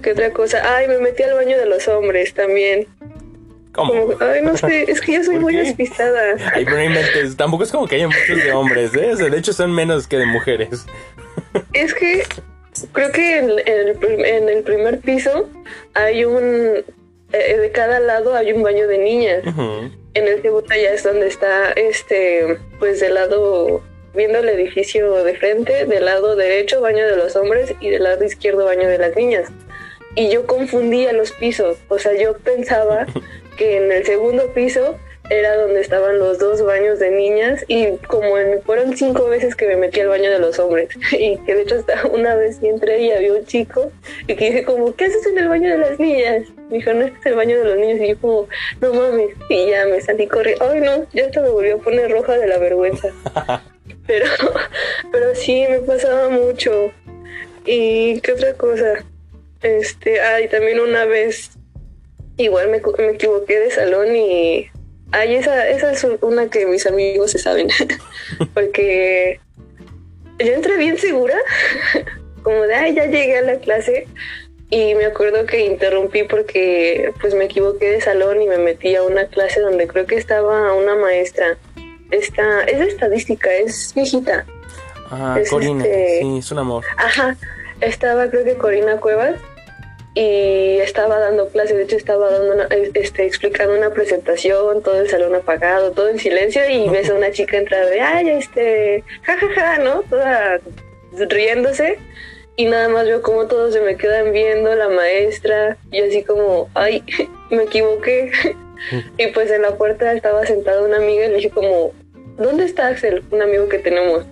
¿Qué 0.00 0.12
otra 0.12 0.32
cosa? 0.32 0.76
Ay, 0.76 0.88
me 0.88 0.98
metí 0.98 1.22
al 1.22 1.34
baño 1.34 1.58
de 1.58 1.66
los 1.66 1.88
hombres 1.88 2.32
también. 2.34 2.86
¿Cómo? 3.72 3.92
ay, 4.20 4.42
no 4.42 4.56
sé, 4.56 4.90
es 4.90 5.00
que 5.00 5.14
yo 5.14 5.24
soy 5.24 5.38
muy 5.38 5.56
despistada. 5.56 6.36
Ay, 6.54 6.64
pero 6.64 6.90
no 6.90 7.36
tampoco 7.36 7.64
es 7.64 7.72
como 7.72 7.86
que 7.86 7.96
haya 7.96 8.06
muchos 8.06 8.44
de 8.44 8.52
hombres, 8.52 8.94
¿eh? 8.94 9.16
de 9.16 9.38
hecho 9.38 9.52
son 9.52 9.72
menos 9.72 10.06
que 10.06 10.18
de 10.18 10.26
mujeres. 10.26 10.84
Es 11.72 11.94
que 11.94 12.22
creo 12.92 13.10
que 13.12 13.38
en, 13.38 14.48
el, 14.48 14.62
primer 14.62 15.00
piso 15.00 15.48
hay 15.94 16.24
un... 16.24 16.84
Eh, 17.32 17.56
de 17.56 17.70
cada 17.72 17.98
lado 17.98 18.34
hay 18.34 18.52
un 18.52 18.62
baño 18.62 18.86
de 18.86 18.98
niñas. 18.98 19.42
En 20.14 20.28
el 20.28 20.42
segundo 20.42 20.68
ya 20.68 20.90
es 20.90 21.02
donde 21.02 21.26
está, 21.26 21.72
este, 21.72 22.58
pues 22.78 23.00
del 23.00 23.14
lado 23.14 23.82
viendo 24.14 24.38
el 24.40 24.48
edificio 24.50 25.24
de 25.24 25.34
frente, 25.34 25.86
del 25.86 26.04
lado 26.04 26.36
derecho 26.36 26.82
baño 26.82 27.06
de 27.06 27.16
los 27.16 27.34
hombres 27.36 27.74
y 27.80 27.88
del 27.88 28.02
lado 28.02 28.22
izquierdo 28.22 28.66
baño 28.66 28.86
de 28.86 28.98
las 28.98 29.16
niñas 29.16 29.50
y 30.14 30.28
yo 30.30 30.46
confundía 30.46 31.12
los 31.12 31.32
pisos. 31.32 31.78
O 31.88 31.98
sea, 31.98 32.14
yo 32.14 32.36
pensaba 32.38 33.06
que 33.56 33.76
en 33.76 33.92
el 33.92 34.04
segundo 34.04 34.52
piso 34.52 34.98
era 35.30 35.56
donde 35.56 35.80
estaban 35.80 36.18
los 36.18 36.38
dos 36.38 36.62
baños 36.62 36.98
de 36.98 37.10
niñas 37.10 37.64
y 37.68 37.96
como 38.08 38.36
en, 38.36 38.60
fueron 38.62 38.96
cinco 38.96 39.28
veces 39.28 39.54
que 39.54 39.66
me 39.66 39.76
metí 39.76 40.00
al 40.00 40.08
baño 40.08 40.30
de 40.30 40.38
los 40.38 40.58
hombres. 40.58 40.90
Y 41.12 41.38
que 41.38 41.54
de 41.54 41.62
hecho 41.62 41.76
hasta 41.76 42.06
una 42.06 42.34
vez 42.34 42.58
entré 42.62 43.00
y 43.00 43.12
había 43.12 43.32
un 43.32 43.44
chico 43.46 43.90
y 44.26 44.34
que 44.34 44.46
dije 44.46 44.64
como 44.64 44.94
¿qué 44.94 45.06
haces 45.06 45.24
en 45.26 45.38
el 45.38 45.48
baño 45.48 45.70
de 45.70 45.78
las 45.78 45.98
niñas? 45.98 46.48
Me 46.68 46.78
dijo 46.78 46.92
no 46.92 47.02
este 47.02 47.18
es 47.18 47.26
el 47.26 47.34
baño 47.34 47.58
de 47.58 47.64
los 47.64 47.78
niños. 47.78 48.00
Y 48.00 48.08
yo 48.08 48.18
como 48.20 48.48
no 48.80 48.92
mames. 48.92 49.30
Y 49.48 49.70
ya 49.70 49.86
me 49.86 50.00
salí 50.00 50.26
corriendo. 50.26 50.68
Ay 50.68 50.80
no 50.80 51.06
ya 51.12 51.26
hasta 51.26 51.40
me 51.40 51.48
volvió 51.48 51.76
a 51.76 51.78
poner 51.78 52.10
roja 52.10 52.36
de 52.36 52.46
la 52.46 52.58
vergüenza. 52.58 53.08
Pero 54.06 54.26
pero 55.12 55.32
sí 55.34 55.64
me 55.68 55.78
pasaba 55.78 56.28
mucho. 56.28 56.90
Y 57.64 58.20
qué 58.20 58.32
otra 58.32 58.54
cosa 58.54 59.04
este, 59.62 60.20
ay, 60.20 60.48
también 60.48 60.80
una 60.80 61.04
vez 61.04 61.50
igual 62.36 62.68
me, 62.68 62.80
me 62.80 63.12
equivoqué 63.12 63.60
de 63.60 63.70
salón 63.70 64.14
y 64.16 64.70
ay, 65.12 65.36
esa, 65.36 65.68
esa 65.68 65.92
es 65.92 66.06
una 66.20 66.48
que 66.48 66.66
mis 66.66 66.86
amigos 66.86 67.30
se 67.30 67.38
saben. 67.38 67.68
Porque 68.54 69.40
yo 70.38 70.52
entré 70.52 70.76
bien 70.76 70.98
segura, 70.98 71.36
como 72.42 72.62
de 72.62 72.74
ay, 72.74 72.94
ya 72.94 73.06
llegué 73.06 73.38
a 73.38 73.42
la 73.42 73.56
clase. 73.58 74.08
Y 74.70 74.94
me 74.94 75.04
acuerdo 75.04 75.44
que 75.44 75.66
interrumpí 75.66 76.22
porque 76.22 77.12
pues 77.20 77.34
me 77.34 77.44
equivoqué 77.44 77.90
de 77.90 78.00
salón 78.00 78.40
y 78.40 78.46
me 78.46 78.56
metí 78.56 78.96
a 78.96 79.02
una 79.02 79.26
clase 79.26 79.60
donde 79.60 79.86
creo 79.86 80.06
que 80.06 80.16
estaba 80.16 80.72
una 80.72 80.94
maestra. 80.94 81.58
Esta, 82.10 82.62
es 82.62 82.78
de 82.78 82.86
estadística, 82.86 83.52
es 83.52 83.92
viejita. 83.94 84.46
Ah, 85.10 85.38
Corina, 85.50 85.84
este 85.84 86.20
sí, 86.22 86.38
es 86.38 86.50
un 86.52 86.58
amor. 86.58 86.86
Ajá, 86.96 87.36
estaba 87.82 88.30
creo 88.30 88.44
que 88.44 88.54
Corina 88.54 88.98
Cuevas 88.98 89.34
y 90.14 90.78
estaba 90.78 91.18
dando 91.18 91.48
clase, 91.48 91.74
de 91.74 91.84
hecho 91.84 91.96
estaba 91.96 92.30
dando 92.30 92.64
este, 92.70 93.24
explicando 93.24 93.74
una 93.74 93.90
presentación, 93.90 94.82
todo 94.82 95.00
el 95.00 95.08
salón 95.08 95.34
apagado, 95.34 95.92
todo 95.92 96.08
en 96.08 96.18
silencio 96.18 96.68
y 96.68 96.88
ves 96.90 97.08
a 97.08 97.14
una 97.14 97.30
chica 97.30 97.56
entrar 97.56 97.86
de, 97.86 98.00
ay, 98.00 98.28
este, 98.28 99.04
jajaja, 99.22 99.54
ja, 99.54 99.76
ja", 99.76 99.78
¿no? 99.78 100.02
Toda 100.02 100.60
riéndose 101.28 101.98
y 102.56 102.66
nada 102.66 102.88
más 102.88 103.06
veo 103.06 103.22
como 103.22 103.46
todos 103.46 103.72
se 103.72 103.80
me 103.80 103.96
quedan 103.96 104.32
viendo, 104.32 104.74
la 104.74 104.88
maestra, 104.88 105.78
y 105.90 106.00
así 106.00 106.22
como, 106.22 106.68
ay, 106.74 107.02
me 107.50 107.64
equivoqué. 107.64 108.30
y 109.18 109.26
pues 109.28 109.50
en 109.50 109.62
la 109.62 109.76
puerta 109.76 110.12
estaba 110.12 110.44
sentada 110.44 110.82
una 110.82 110.98
amiga 110.98 111.24
y 111.24 111.28
le 111.28 111.36
dije 111.36 111.50
como, 111.50 111.92
¿dónde 112.36 112.64
está 112.64 112.88
Axel? 112.88 113.22
Un 113.30 113.42
amigo 113.42 113.68
que 113.68 113.78
tenemos. 113.78 114.26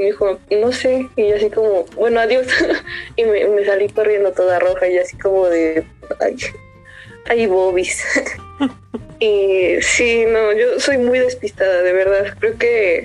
Y 0.00 0.04
dijo, 0.04 0.38
no 0.50 0.72
sé, 0.72 1.10
y 1.14 1.28
yo 1.28 1.36
así 1.36 1.50
como, 1.50 1.84
bueno, 1.94 2.20
adiós. 2.20 2.46
y 3.16 3.24
me, 3.24 3.64
salí 3.66 3.86
corriendo 3.90 4.32
toda 4.32 4.58
roja 4.58 4.88
y 4.88 4.96
así 4.96 5.18
como 5.18 5.46
de, 5.46 5.84
ay, 6.20 6.36
ay 7.26 7.46
bobis. 7.46 8.02
y 9.20 9.74
sí, 9.82 10.24
no, 10.26 10.54
yo 10.54 10.80
soy 10.80 10.96
muy 10.96 11.18
despistada, 11.18 11.82
de 11.82 11.92
verdad. 11.92 12.34
Creo 12.40 12.56
que 12.56 13.04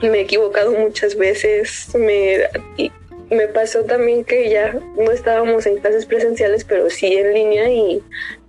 me 0.00 0.20
he 0.20 0.20
equivocado 0.22 0.72
muchas 0.72 1.16
veces. 1.16 1.94
Me, 1.94 2.48
me 3.28 3.46
pasó 3.48 3.84
también 3.84 4.24
que 4.24 4.48
ya 4.48 4.72
no 4.96 5.12
estábamos 5.12 5.66
en 5.66 5.76
clases 5.76 6.06
presenciales, 6.06 6.64
pero 6.64 6.88
sí 6.88 7.12
en 7.12 7.34
línea 7.34 7.70
y, 7.70 8.02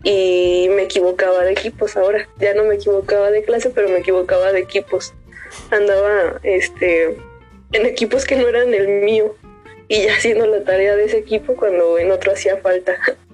y 0.06 0.70
me 0.70 0.84
equivocaba 0.84 1.44
de 1.44 1.51
equipos 1.51 1.98
ahora. 1.98 2.30
Ya 2.39 2.54
no 2.54 2.63
me 2.63 2.75
equivocaba 2.75 3.30
de 3.30 3.44
clase, 3.44 3.72
pero 3.72 3.89
me 3.89 3.98
equivocaba 3.98 4.54
de 4.54 4.62
equipos 4.62 5.13
andaba 5.71 6.39
este 6.43 7.17
en 7.71 7.85
equipos 7.85 8.25
que 8.25 8.35
no 8.35 8.47
eran 8.47 8.74
el 8.74 8.88
mío 8.88 9.35
y 9.88 10.03
ya 10.03 10.15
haciendo 10.15 10.47
la 10.47 10.63
tarea 10.63 10.95
de 10.95 11.05
ese 11.05 11.17
equipo 11.17 11.55
cuando 11.55 11.97
en 11.97 12.12
otro 12.12 12.31
hacía 12.33 12.57
falta. 12.57 12.95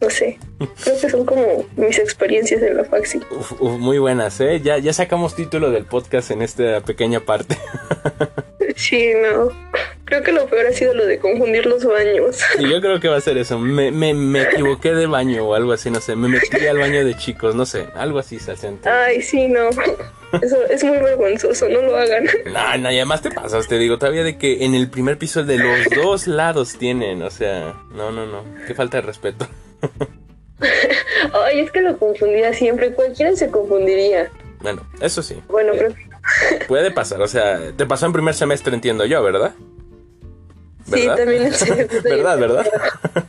No 0.00 0.10
sé, 0.10 0.36
creo 0.82 1.00
que 1.00 1.10
son 1.10 1.24
como 1.24 1.64
mis 1.76 1.96
experiencias 2.00 2.60
en 2.60 2.76
la 2.76 2.82
Faxi. 2.82 3.20
muy 3.60 3.98
buenas, 3.98 4.40
¿eh? 4.40 4.60
Ya, 4.60 4.78
ya 4.78 4.92
sacamos 4.92 5.36
título 5.36 5.70
del 5.70 5.84
podcast 5.84 6.32
en 6.32 6.42
esta 6.42 6.80
pequeña 6.80 7.20
parte. 7.20 7.56
sí, 8.74 9.12
no. 9.14 9.52
Creo 10.04 10.24
que 10.24 10.32
lo 10.32 10.46
peor 10.46 10.66
ha 10.66 10.72
sido 10.72 10.92
lo 10.92 11.06
de 11.06 11.20
confundir 11.20 11.66
los 11.66 11.84
baños. 11.84 12.40
Yo 12.58 12.80
creo 12.80 12.98
que 12.98 13.06
va 13.06 13.18
a 13.18 13.20
ser 13.20 13.38
eso. 13.38 13.60
Me, 13.60 13.92
me, 13.92 14.12
me 14.12 14.42
equivoqué 14.42 14.92
de 14.92 15.06
baño 15.06 15.46
o 15.46 15.54
algo 15.54 15.70
así, 15.70 15.88
no 15.88 16.00
sé. 16.00 16.16
Me 16.16 16.26
metí 16.26 16.66
al 16.66 16.78
baño 16.78 17.04
de 17.04 17.16
chicos, 17.16 17.54
no 17.54 17.64
sé. 17.64 17.86
Algo 17.94 18.18
así 18.18 18.40
se 18.40 18.50
hace. 18.50 18.72
Ay, 18.84 19.22
sí, 19.22 19.46
no. 19.46 19.70
Eso 20.40 20.56
es 20.68 20.82
muy 20.84 20.96
vergonzoso, 20.98 21.68
no 21.68 21.82
lo 21.82 21.96
hagan. 21.96 22.24
No, 22.46 22.78
no, 22.78 22.90
y 22.90 22.96
además 22.96 23.20
te 23.20 23.30
pasas, 23.30 23.68
te 23.68 23.78
digo, 23.78 23.98
todavía 23.98 24.24
de 24.24 24.38
que 24.38 24.64
en 24.64 24.74
el 24.74 24.88
primer 24.88 25.18
piso 25.18 25.44
de 25.44 25.58
los 25.58 25.86
dos 26.02 26.26
lados 26.26 26.76
tienen, 26.78 27.22
o 27.22 27.30
sea, 27.30 27.74
no, 27.94 28.10
no, 28.10 28.26
no, 28.26 28.44
qué 28.66 28.74
falta 28.74 28.98
de 28.98 29.02
respeto. 29.02 29.46
Ay, 31.32 31.60
es 31.60 31.70
que 31.70 31.82
lo 31.82 31.98
confundía 31.98 32.52
siempre, 32.54 32.92
cualquiera 32.92 33.34
se 33.36 33.50
confundiría. 33.50 34.30
Bueno, 34.60 34.86
eso 35.00 35.22
sí. 35.22 35.42
Bueno, 35.48 35.72
pero... 35.76 35.94
Puede 36.68 36.92
pasar, 36.92 37.20
o 37.20 37.28
sea, 37.28 37.72
te 37.76 37.84
pasó 37.84 38.06
en 38.06 38.12
primer 38.12 38.34
semestre, 38.34 38.74
entiendo 38.74 39.04
yo, 39.04 39.22
¿verdad? 39.22 39.54
Sí, 40.90 41.06
también 41.06 41.46
en 41.46 41.52
semestre. 41.52 42.00
¿Verdad, 42.02 42.38
verdad? 42.38 42.66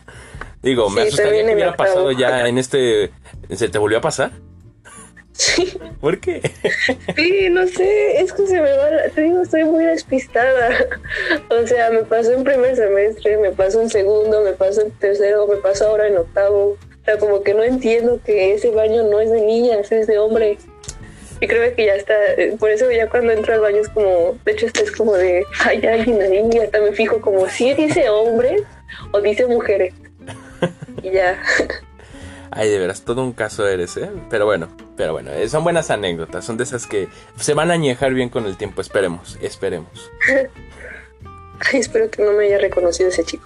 Digo, 0.62 0.90
me 0.90 1.02
asustaría 1.02 1.46
que 1.46 1.54
hubiera 1.54 1.76
pasado 1.76 2.12
ya 2.12 2.48
en 2.48 2.58
este... 2.58 3.12
¿Se 3.50 3.68
te 3.68 3.78
volvió 3.78 3.98
a 3.98 4.02
pasar? 4.02 4.32
Sí. 5.34 5.78
¿Por 6.02 6.20
qué? 6.20 6.42
Sí, 7.16 7.50
no 7.50 7.68
sé, 7.68 8.22
es 8.22 8.34
que 8.34 8.48
se 8.48 8.62
me 8.62 8.72
va, 8.72 8.90
te 9.14 9.22
digo, 9.22 9.42
estoy 9.42 9.64
muy 9.66 9.86
despistada. 9.86 10.70
O 11.50 11.68
sea, 11.68 11.90
me 11.92 12.04
pasó 12.04 12.34
en 12.34 12.44
primer 12.44 12.76
semestre, 12.76 13.38
me 13.38 13.52
pasó 13.52 13.82
en 13.82 13.90
segundo, 13.90 14.42
me 14.42 14.54
pasó 14.54 14.82
en 14.82 14.92
tercero, 14.92 15.48
me 15.48 15.58
pasó 15.58 15.88
ahora 15.88 16.08
en 16.08 16.18
octavo. 16.18 16.78
O 17.02 17.06
sea, 17.06 17.18
como 17.18 17.44
que 17.44 17.54
no 17.54 17.64
entiendo 17.64 18.20
que 18.24 18.54
ese 18.54 18.72
baño 18.72 19.04
no 19.04 19.20
es 19.20 19.30
de 19.30 19.42
niñas, 19.42 19.92
es 19.92 20.08
de 20.08 20.18
hombre. 20.18 20.58
Y 21.42 21.48
creo 21.48 21.76
que 21.76 21.86
ya 21.86 21.96
está, 21.96 22.14
por 22.60 22.70
eso 22.70 22.90
ya 22.92 23.10
cuando 23.10 23.34
entro 23.34 23.54
al 23.54 23.60
baño 23.60 23.82
es 23.82 23.90
como, 23.90 24.38
de 24.46 24.52
hecho 24.52 24.68
esto 24.68 24.82
es 24.84 24.92
como 24.92 25.14
de, 25.14 25.46
hay 25.66 25.86
alguien 25.86 26.22
ahí, 26.22 26.50
y 26.52 26.58
hasta 26.60 26.80
me 26.80 26.94
fijo 26.94 27.20
como 27.20 27.50
si 27.50 27.74
dice 27.74 28.08
hombres 28.10 28.62
o 29.12 29.20
dice 29.20 29.46
mujeres. 29.46 29.94
y 31.02 31.12
ya. 31.12 31.38
Ay, 32.56 32.70
de 32.70 32.78
veras, 32.78 33.02
todo 33.02 33.24
un 33.24 33.34
caso 33.34 33.68
eres, 33.68 33.98
¿eh? 33.98 34.12
Pero 34.30 34.46
bueno, 34.46 34.68
pero 34.96 35.14
bueno, 35.14 35.32
eh, 35.32 35.50
son 35.50 35.64
buenas 35.64 35.90
anécdotas, 35.90 36.46
son 36.46 36.56
de 36.56 36.66
esas 36.66 36.86
que 36.86 37.08
se 37.36 37.56
van 37.56 37.72
a 37.72 37.74
añejar 37.74 38.14
bien 38.14 38.30
con 38.30 38.46
el 38.46 38.58
tiempo, 38.58 38.82
esperemos, 38.82 39.40
esperemos. 39.42 40.12
Ay, 41.72 41.80
espero 41.80 42.12
que 42.12 42.24
no 42.24 42.34
me 42.34 42.46
haya 42.46 42.60
reconocido 42.60 43.10
ese 43.10 43.24
chico. 43.24 43.46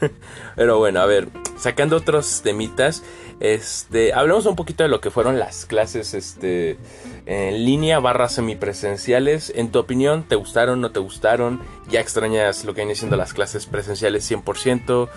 pero 0.56 0.78
bueno, 0.78 1.00
a 1.00 1.06
ver, 1.06 1.28
sacando 1.58 1.96
otros 1.96 2.40
temitas, 2.42 3.02
este, 3.38 4.14
hablemos 4.14 4.46
un 4.46 4.56
poquito 4.56 4.82
de 4.82 4.88
lo 4.88 5.02
que 5.02 5.10
fueron 5.10 5.38
las 5.38 5.66
clases, 5.66 6.14
este, 6.14 6.78
en 7.26 7.66
línea 7.66 7.98
barra 7.98 8.30
semipresenciales. 8.30 9.52
En 9.54 9.70
tu 9.70 9.78
opinión, 9.78 10.22
¿te 10.26 10.36
gustaron, 10.36 10.80
no 10.80 10.90
te 10.90 11.00
gustaron? 11.00 11.60
¿Ya 11.90 12.00
extrañas 12.00 12.64
lo 12.64 12.72
que 12.72 12.80
viene 12.80 12.94
siendo 12.94 13.16
las 13.16 13.34
clases 13.34 13.66
presenciales 13.66 14.30
100%? 14.30 15.08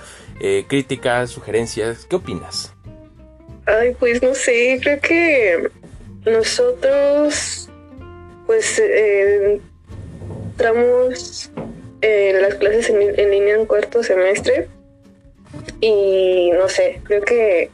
Eh, 0.41 0.65
¿Críticas, 0.67 1.29
sugerencias? 1.29 2.05
¿Qué 2.05 2.17
opinas? 2.17 2.73
Ay, 3.69 3.95
pues 3.99 4.23
no 4.23 4.33
sé, 4.33 4.79
creo 4.81 4.99
que 4.99 5.69
nosotros, 6.25 7.69
pues, 8.47 8.79
eh, 8.79 9.61
entramos 10.51 11.51
en 12.01 12.41
las 12.41 12.55
clases 12.55 12.89
en, 12.89 13.19
en 13.19 13.29
línea 13.29 13.55
en 13.55 13.67
cuarto 13.67 14.01
semestre 14.01 14.67
y 15.81 16.49
no 16.51 16.67
sé, 16.67 16.99
creo 17.03 17.21
que 17.21 17.69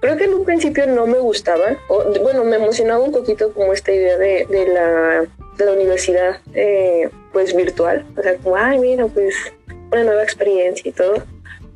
creo 0.00 0.16
que 0.16 0.24
en 0.24 0.34
un 0.34 0.44
principio 0.44 0.86
no 0.86 1.06
me 1.06 1.18
gustaba, 1.18 1.76
o, 1.88 2.04
bueno, 2.22 2.44
me 2.44 2.56
emocionaba 2.56 3.02
un 3.02 3.10
poquito 3.10 3.52
como 3.52 3.72
esta 3.72 3.92
idea 3.92 4.16
de, 4.16 4.46
de 4.48 4.68
la, 4.68 5.26
de 5.56 5.64
la 5.64 5.72
universidad 5.72 6.40
eh, 6.54 7.08
pues 7.32 7.56
virtual, 7.56 8.06
o 8.16 8.22
sea, 8.22 8.36
como, 8.36 8.56
ay, 8.56 8.78
mira, 8.78 9.06
pues 9.06 9.34
una 9.90 10.04
nueva 10.04 10.22
experiencia 10.22 10.88
y 10.88 10.92
todo, 10.92 11.24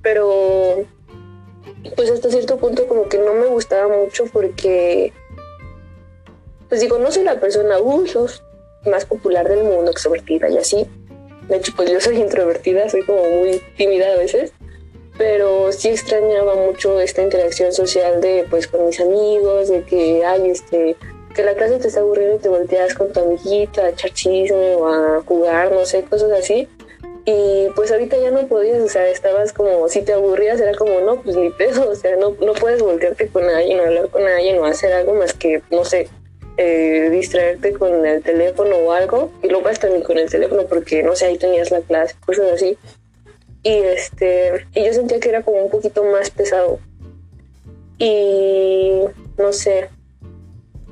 pero 0.00 0.84
pues 1.96 2.10
hasta 2.10 2.30
cierto 2.30 2.56
punto 2.58 2.86
como 2.86 3.08
que 3.08 3.18
no 3.18 3.34
me 3.34 3.46
gustaba 3.46 3.88
mucho 3.88 4.24
porque, 4.32 5.12
pues 6.68 6.80
digo, 6.80 6.98
no 6.98 7.10
soy 7.10 7.24
la 7.24 7.40
persona, 7.40 7.78
uy, 7.78 8.10
más 8.86 9.04
popular 9.04 9.48
del 9.48 9.64
mundo, 9.64 9.90
extrovertida 9.90 10.48
y 10.48 10.58
así. 10.58 10.86
De 11.48 11.56
hecho, 11.56 11.72
pues 11.76 11.90
yo 11.90 12.00
soy 12.00 12.16
introvertida, 12.16 12.88
soy 12.88 13.02
como 13.02 13.24
muy 13.24 13.60
tímida 13.76 14.12
a 14.12 14.16
veces 14.16 14.52
pero 15.20 15.70
sí 15.70 15.88
extrañaba 15.88 16.54
mucho 16.54 16.98
esta 16.98 17.22
interacción 17.22 17.74
social 17.74 18.22
de 18.22 18.46
pues 18.48 18.66
con 18.66 18.86
mis 18.86 18.98
amigos, 19.00 19.68
de 19.68 19.84
que 19.84 20.24
hay 20.24 20.48
este 20.48 20.96
que 21.34 21.44
la 21.44 21.52
clase 21.52 21.78
te 21.78 21.88
está 21.88 22.00
aburriendo 22.00 22.36
y 22.36 22.38
te 22.38 22.48
volteas 22.48 22.94
con 22.94 23.12
tu 23.12 23.20
amiguita 23.20 23.82
a 23.82 23.90
echar 23.90 24.12
chisme 24.14 24.76
o 24.76 24.88
a 24.88 25.22
jugar, 25.26 25.72
no 25.72 25.84
sé, 25.84 26.04
cosas 26.04 26.32
así. 26.32 26.66
Y 27.24 27.68
pues 27.76 27.92
ahorita 27.92 28.16
ya 28.18 28.30
no 28.30 28.46
podías, 28.48 28.80
o 28.80 28.88
sea, 28.88 29.08
estabas 29.08 29.52
como, 29.52 29.88
si 29.88 30.02
te 30.02 30.12
aburrías 30.12 30.60
era 30.60 30.74
como, 30.74 31.00
no, 31.00 31.20
pues 31.22 31.36
ni 31.36 31.50
peso, 31.50 31.88
o 31.88 31.94
sea, 31.94 32.16
no, 32.16 32.36
no 32.40 32.54
puedes 32.54 32.82
voltearte 32.82 33.28
con 33.28 33.44
alguien 33.44 33.80
hablar 33.80 34.08
con 34.08 34.26
alguien 34.26 34.58
o 34.58 34.64
hacer 34.64 34.92
algo 34.92 35.14
más 35.14 35.34
que, 35.34 35.62
no 35.70 35.84
sé, 35.84 36.08
eh, 36.56 37.08
distraerte 37.10 37.72
con 37.74 38.06
el 38.06 38.22
teléfono 38.22 38.76
o 38.76 38.92
algo. 38.92 39.30
Y 39.42 39.48
luego 39.48 39.68
hasta 39.68 39.88
ni 39.88 40.02
con 40.02 40.18
el 40.18 40.30
teléfono 40.30 40.64
porque, 40.66 41.02
no 41.02 41.14
sé, 41.14 41.26
ahí 41.26 41.38
tenías 41.38 41.70
la 41.70 41.80
clase, 41.80 42.14
cosas 42.24 42.52
así 42.52 42.78
y 43.62 43.70
este 43.70 44.66
y 44.74 44.84
yo 44.84 44.92
sentía 44.92 45.20
que 45.20 45.28
era 45.28 45.42
como 45.42 45.62
un 45.64 45.70
poquito 45.70 46.04
más 46.04 46.30
pesado 46.30 46.78
y 47.98 49.02
no 49.36 49.52
sé 49.52 49.90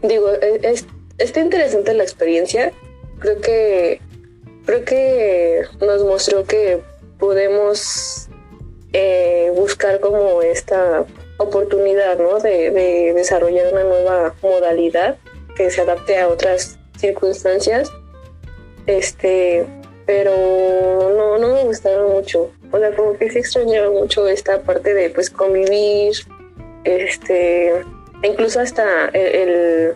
digo 0.02 0.30
e, 0.34 0.60
es, 0.62 0.86
está 1.16 1.40
interesante 1.40 1.94
la 1.94 2.02
experiencia 2.02 2.72
creo 3.20 3.40
que 3.40 4.00
creo 4.68 4.84
que 4.84 5.62
nos 5.80 6.04
mostró 6.04 6.44
que 6.44 6.80
podemos 7.18 8.28
eh, 8.92 9.50
buscar 9.56 9.98
como 10.00 10.42
esta 10.42 11.04
oportunidad 11.38 12.18
¿no? 12.18 12.38
de, 12.38 12.70
de 12.70 13.12
desarrollar 13.14 13.72
una 13.72 13.84
nueva 13.84 14.34
modalidad 14.42 15.16
que 15.56 15.70
se 15.70 15.80
adapte 15.80 16.18
a 16.18 16.28
otras 16.28 16.78
circunstancias 16.98 17.90
este 18.86 19.66
pero 20.06 20.32
no 21.16 21.38
no 21.38 21.54
me 21.54 21.64
gustaron 21.64 22.12
mucho 22.12 22.50
o 22.70 22.78
sea, 22.78 22.94
como 22.94 23.16
que 23.16 23.30
sí 23.30 23.38
extrañaba 23.38 23.90
mucho 23.90 24.28
esta 24.28 24.60
parte 24.60 24.92
de 24.92 25.10
pues 25.10 25.30
convivir, 25.30 26.14
este, 26.84 27.82
incluso 28.22 28.60
hasta 28.60 29.08
el, 29.08 29.94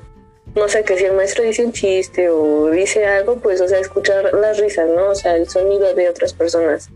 no 0.55 0.69
sé, 0.69 0.85
que 0.85 0.99
si 0.99 1.05
el 1.05 1.15
maestro 1.15 1.45
dice 1.45 1.65
un 1.65 1.73
chiste 1.73 2.29
o 2.29 2.71
dice 2.71 3.07
algo, 3.07 3.37
pues, 3.37 3.61
o 3.61 3.69
sea, 3.69 3.79
escuchar 3.79 4.33
las 4.35 4.59
risas, 4.59 4.89
¿no? 4.89 5.11
O 5.11 5.15
sea, 5.15 5.37
el 5.37 5.49
sonido 5.49 5.95
de 5.95 6.09
otras 6.09 6.33
personas. 6.35 6.91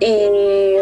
Y 0.00 0.76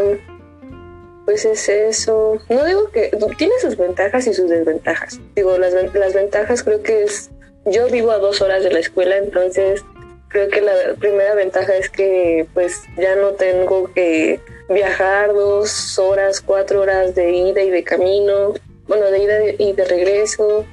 pues 1.27 1.45
es 1.45 1.69
eso. 1.69 2.39
No 2.49 2.65
digo 2.65 2.89
que 2.91 3.11
tiene 3.37 3.55
sus 3.61 3.77
ventajas 3.77 4.27
y 4.27 4.33
sus 4.33 4.49
desventajas. 4.49 5.21
Digo, 5.35 5.59
las, 5.59 5.75
las 5.95 6.15
ventajas 6.15 6.63
creo 6.63 6.83
que 6.83 7.03
es, 7.03 7.31
yo 7.67 7.89
vivo 7.89 8.13
a 8.13 8.19
dos 8.19 8.41
horas 8.41 8.63
de 8.63 8.71
la 8.71 8.79
escuela, 8.79 9.17
entonces 9.19 9.85
creo 10.29 10.49
que 10.49 10.61
la 10.61 10.73
primera 10.99 11.35
ventaja 11.35 11.77
es 11.77 11.91
que 11.91 12.47
pues 12.55 12.81
ya 12.97 13.17
no 13.17 13.31
tengo 13.33 13.93
que 13.93 14.41
viajar 14.69 15.35
dos 15.35 15.99
horas, 15.99 16.41
cuatro 16.41 16.81
horas 16.81 17.15
de 17.15 17.33
ida 17.33 17.63
y 17.63 17.71
de 17.71 17.83
camino, 17.83 18.55
bueno, 18.87 19.07
de 19.11 19.19
ida 19.19 19.39
y 19.59 19.73
de 19.73 19.85
regreso, 19.85 20.65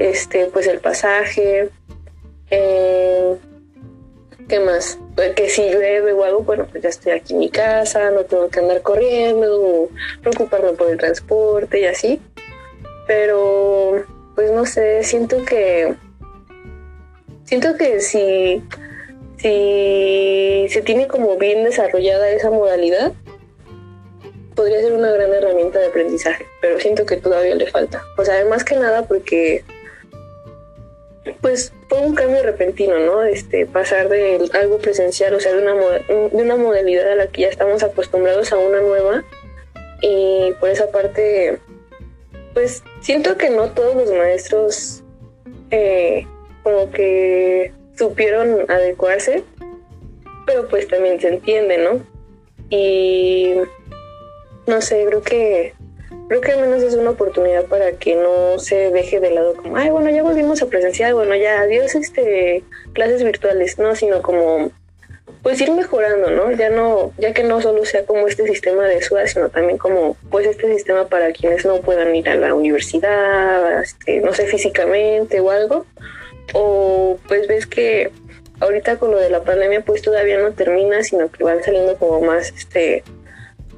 este, 0.00 0.46
pues 0.46 0.66
el 0.66 0.80
pasaje, 0.80 1.68
eh, 2.50 3.36
¿qué 4.48 4.60
más? 4.60 4.98
Pues, 5.14 5.34
que 5.34 5.50
si 5.50 5.62
llueve 5.70 6.12
o 6.12 6.24
algo, 6.24 6.40
bueno, 6.40 6.66
pues 6.70 6.82
ya 6.82 6.88
estoy 6.88 7.12
aquí 7.12 7.34
en 7.34 7.40
mi 7.40 7.50
casa, 7.50 8.10
no 8.10 8.24
tengo 8.24 8.48
que 8.48 8.60
andar 8.60 8.80
corriendo, 8.82 9.90
preocuparme 10.22 10.72
por 10.72 10.90
el 10.90 10.96
transporte 10.96 11.80
y 11.80 11.84
así, 11.84 12.20
pero 13.06 14.04
pues 14.34 14.50
no 14.52 14.64
sé, 14.64 15.02
siento 15.04 15.44
que 15.44 15.94
siento 17.44 17.76
que 17.76 18.00
si 18.00 18.62
si 19.36 20.66
se 20.68 20.82
tiene 20.82 21.08
como 21.08 21.36
bien 21.36 21.64
desarrollada 21.64 22.30
esa 22.30 22.50
modalidad, 22.50 23.12
podría 24.54 24.80
ser 24.80 24.92
una 24.92 25.10
gran 25.10 25.32
herramienta 25.32 25.78
de 25.78 25.86
aprendizaje, 25.86 26.46
pero 26.60 26.78
siento 26.78 27.06
que 27.06 27.16
todavía 27.16 27.54
le 27.54 27.66
falta. 27.66 28.02
O 28.18 28.24
sea, 28.24 28.44
más 28.44 28.64
que 28.64 28.76
nada 28.76 29.02
porque 29.06 29.64
pues 31.40 31.72
fue 31.88 32.00
un 32.00 32.14
cambio 32.14 32.42
repentino, 32.42 32.98
¿no? 32.98 33.22
Este, 33.22 33.66
pasar 33.66 34.08
de 34.08 34.48
algo 34.52 34.78
presencial, 34.78 35.34
o 35.34 35.40
sea, 35.40 35.52
de 35.52 35.62
una, 35.62 35.74
de 35.74 36.30
una 36.32 36.56
modalidad 36.56 37.12
a 37.12 37.14
la 37.14 37.26
que 37.26 37.42
ya 37.42 37.48
estamos 37.48 37.82
acostumbrados 37.82 38.52
a 38.52 38.58
una 38.58 38.80
nueva. 38.80 39.24
Y 40.02 40.52
por 40.60 40.70
esa 40.70 40.90
parte, 40.90 41.58
pues 42.54 42.82
siento 43.00 43.36
que 43.36 43.50
no 43.50 43.70
todos 43.70 43.94
los 43.94 44.10
maestros 44.12 45.02
eh, 45.70 46.26
como 46.62 46.90
que 46.90 47.72
supieron 47.96 48.70
adecuarse, 48.70 49.44
pero 50.46 50.68
pues 50.68 50.88
también 50.88 51.20
se 51.20 51.28
entiende, 51.28 51.78
¿no? 51.78 52.02
Y 52.70 53.54
no 54.66 54.80
sé, 54.80 55.04
creo 55.06 55.22
que 55.22 55.74
creo 56.28 56.40
que 56.40 56.52
al 56.52 56.60
menos 56.60 56.82
es 56.82 56.94
una 56.94 57.10
oportunidad 57.10 57.64
para 57.66 57.92
que 57.92 58.14
no 58.14 58.58
se 58.58 58.90
deje 58.90 59.20
de 59.20 59.30
lado 59.30 59.54
como, 59.56 59.76
ay, 59.76 59.90
bueno, 59.90 60.10
ya 60.10 60.22
volvimos 60.22 60.62
a 60.62 60.66
presenciar, 60.66 61.14
bueno, 61.14 61.34
ya 61.34 61.60
adiós 61.60 61.94
este 61.94 62.64
clases 62.92 63.22
virtuales, 63.22 63.78
no, 63.78 63.94
sino 63.94 64.22
como 64.22 64.70
pues 65.42 65.60
ir 65.60 65.70
mejorando, 65.72 66.30
¿no? 66.30 66.52
Ya 66.52 66.70
no, 66.70 67.12
ya 67.18 67.32
que 67.32 67.42
no 67.42 67.60
solo 67.60 67.84
sea 67.84 68.04
como 68.04 68.28
este 68.28 68.46
sistema 68.46 68.84
de 68.84 69.00
SUA, 69.00 69.26
sino 69.26 69.48
también 69.48 69.78
como 69.78 70.16
pues 70.30 70.46
este 70.46 70.72
sistema 70.72 71.08
para 71.08 71.32
quienes 71.32 71.64
no 71.64 71.80
puedan 71.80 72.14
ir 72.14 72.28
a 72.28 72.34
la 72.34 72.54
universidad, 72.54 73.82
este, 73.82 74.20
no 74.20 74.34
sé, 74.34 74.46
físicamente 74.46 75.40
o 75.40 75.50
algo, 75.50 75.86
o 76.52 77.18
pues 77.26 77.48
ves 77.48 77.66
que 77.66 78.10
ahorita 78.60 78.98
con 78.98 79.10
lo 79.10 79.18
de 79.18 79.30
la 79.30 79.42
pandemia 79.42 79.80
pues 79.80 80.02
todavía 80.02 80.38
no 80.38 80.52
termina, 80.52 81.02
sino 81.02 81.30
que 81.30 81.42
van 81.42 81.62
saliendo 81.62 81.96
como 81.96 82.20
más, 82.20 82.52
este, 82.56 83.02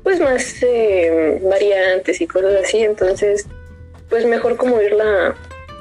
pues 0.02 0.20
más 0.20 0.62
eh, 0.62 1.40
variantes 1.42 2.20
y 2.20 2.26
cosas 2.26 2.54
así, 2.64 2.82
entonces 2.82 3.46
pues 4.08 4.26
mejor 4.26 4.56
como 4.56 4.80
irla 4.80 5.34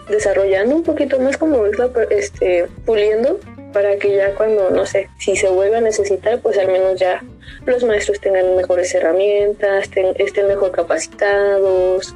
desarrollando 0.09 0.75
un 0.75 0.83
poquito 0.83 1.19
más, 1.19 1.37
como 1.37 1.65
irla 1.67 1.89
este, 2.09 2.67
puliendo 2.85 3.39
para 3.73 3.97
que 3.97 4.15
ya 4.15 4.35
cuando, 4.35 4.69
no 4.69 4.85
sé, 4.85 5.09
si 5.17 5.35
se 5.35 5.49
vuelve 5.49 5.77
a 5.77 5.81
necesitar, 5.81 6.39
pues 6.41 6.57
al 6.57 6.67
menos 6.67 6.99
ya 6.99 7.23
los 7.65 7.83
maestros 7.83 8.19
tengan 8.19 8.55
mejores 8.55 8.93
herramientas, 8.93 9.89
estén 10.17 10.47
mejor 10.47 10.71
capacitados, 10.71 12.13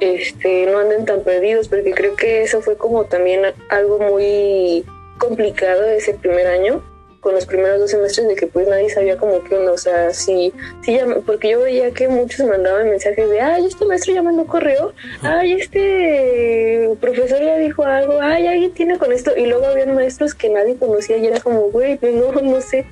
este, 0.00 0.66
no 0.66 0.78
anden 0.78 1.04
tan 1.04 1.22
perdidos, 1.22 1.68
porque 1.68 1.92
creo 1.92 2.16
que 2.16 2.42
eso 2.42 2.60
fue 2.62 2.76
como 2.76 3.04
también 3.04 3.42
algo 3.68 3.98
muy 3.98 4.84
complicado 5.18 5.84
ese 5.84 6.14
primer 6.14 6.46
año, 6.46 6.82
con 7.20 7.34
los 7.34 7.46
primeros 7.46 7.78
dos 7.78 7.90
semestres 7.90 8.28
de 8.28 8.34
que 8.34 8.46
pues 8.46 8.66
nadie 8.66 8.88
sabía 8.88 9.16
como 9.16 9.42
que 9.44 9.54
uno, 9.54 9.72
o 9.72 9.78
sea, 9.78 10.12
sí, 10.12 10.52
sí, 10.82 10.94
ya, 10.94 11.06
porque 11.26 11.50
yo 11.50 11.60
veía 11.60 11.90
que 11.90 12.08
muchos 12.08 12.46
mandaban 12.46 12.88
mensajes 12.88 13.28
de, 13.28 13.40
ay, 13.40 13.66
este 13.66 13.84
maestro 13.84 14.14
ya 14.14 14.22
mandó 14.22 14.46
correo, 14.46 14.94
ay, 15.22 15.52
este 15.52 16.90
profesor 17.00 17.40
ya 17.40 17.58
dijo 17.58 17.84
algo, 17.84 18.20
ay, 18.20 18.46
alguien 18.46 18.72
tiene 18.72 18.98
con 18.98 19.12
esto, 19.12 19.36
y 19.36 19.46
luego 19.46 19.66
había 19.66 19.86
maestros 19.86 20.34
que 20.34 20.48
nadie 20.48 20.76
conocía 20.76 21.18
y 21.18 21.26
era 21.26 21.40
como, 21.40 21.70
güey, 21.70 21.96
pues 21.98 22.14
no, 22.14 22.32
no 22.32 22.60
sé. 22.60 22.86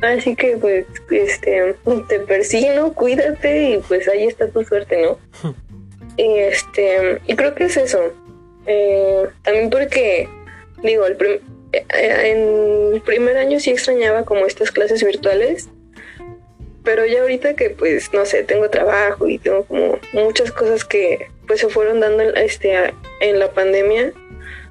Así 0.00 0.36
que 0.36 0.56
pues, 0.56 0.86
este, 1.10 1.74
te 2.08 2.20
persigno, 2.20 2.92
cuídate 2.92 3.70
y 3.70 3.78
pues 3.78 4.08
ahí 4.08 4.26
está 4.26 4.48
tu 4.48 4.64
suerte, 4.64 5.02
¿no? 5.02 5.18
y 6.16 6.38
este, 6.38 7.20
y 7.26 7.34
creo 7.34 7.54
que 7.54 7.64
es 7.64 7.76
eso. 7.76 8.00
Eh, 8.66 9.26
también 9.42 9.70
porque, 9.70 10.28
digo, 10.82 11.06
el 11.06 11.16
primer 11.16 11.40
en 11.72 12.94
el 12.94 13.00
primer 13.02 13.36
año 13.36 13.60
sí 13.60 13.70
extrañaba 13.70 14.24
como 14.24 14.46
estas 14.46 14.70
clases 14.70 15.04
virtuales, 15.04 15.68
pero 16.84 17.04
ya 17.04 17.20
ahorita 17.20 17.54
que 17.54 17.70
pues 17.70 18.12
no 18.12 18.24
sé, 18.24 18.44
tengo 18.44 18.70
trabajo 18.70 19.28
y 19.28 19.38
tengo 19.38 19.64
como 19.64 19.98
muchas 20.12 20.52
cosas 20.52 20.84
que 20.84 21.26
pues 21.46 21.60
se 21.60 21.68
fueron 21.68 22.00
dando 22.00 22.22
este, 22.22 22.74
en 23.20 23.38
la 23.38 23.52
pandemia, 23.52 24.12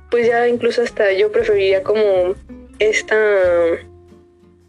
pues 0.09 0.27
ya 0.27 0.47
incluso 0.47 0.81
hasta 0.81 1.11
yo 1.13 1.31
preferiría 1.31 1.83
como 1.83 2.35
esta 2.79 3.17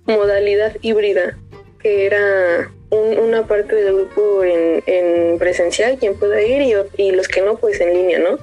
modalidad 0.06 0.76
híbrida, 0.80 1.38
que 1.80 2.06
era 2.06 2.70
una 2.90 3.46
parte 3.46 3.76
del 3.76 3.94
grupo 3.94 4.42
en, 4.42 5.38
presencial, 5.38 5.98
quien 5.98 6.18
pueda 6.18 6.42
ir, 6.42 6.62
y, 6.62 6.74
y 7.02 7.12
los 7.12 7.28
que 7.28 7.42
no, 7.42 7.56
pues 7.56 7.80
en 7.80 7.92
línea, 7.92 8.18
¿no? 8.18 8.38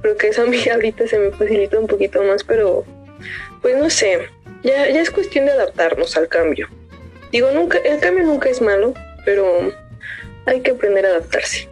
Creo 0.00 0.16
que 0.16 0.28
eso 0.28 0.42
a 0.42 0.46
mí 0.46 0.58
ahorita 0.72 1.06
se 1.08 1.18
me 1.18 1.30
facilita 1.32 1.78
un 1.78 1.88
poquito 1.88 2.22
más, 2.22 2.44
pero 2.44 2.84
pues 3.62 3.76
no 3.78 3.88
sé, 3.88 4.28
ya, 4.62 4.90
ya 4.90 5.00
es 5.00 5.10
cuestión 5.10 5.46
de 5.46 5.52
adaptarnos 5.52 6.16
al 6.16 6.28
cambio. 6.28 6.68
Digo, 7.30 7.50
nunca, 7.52 7.78
el 7.78 8.00
cambio 8.00 8.24
nunca 8.24 8.50
es 8.50 8.60
malo, 8.60 8.92
pero 9.24 9.72
hay 10.46 10.60
que 10.60 10.72
aprender 10.72 11.06
a 11.06 11.10
adaptarse. 11.10 11.68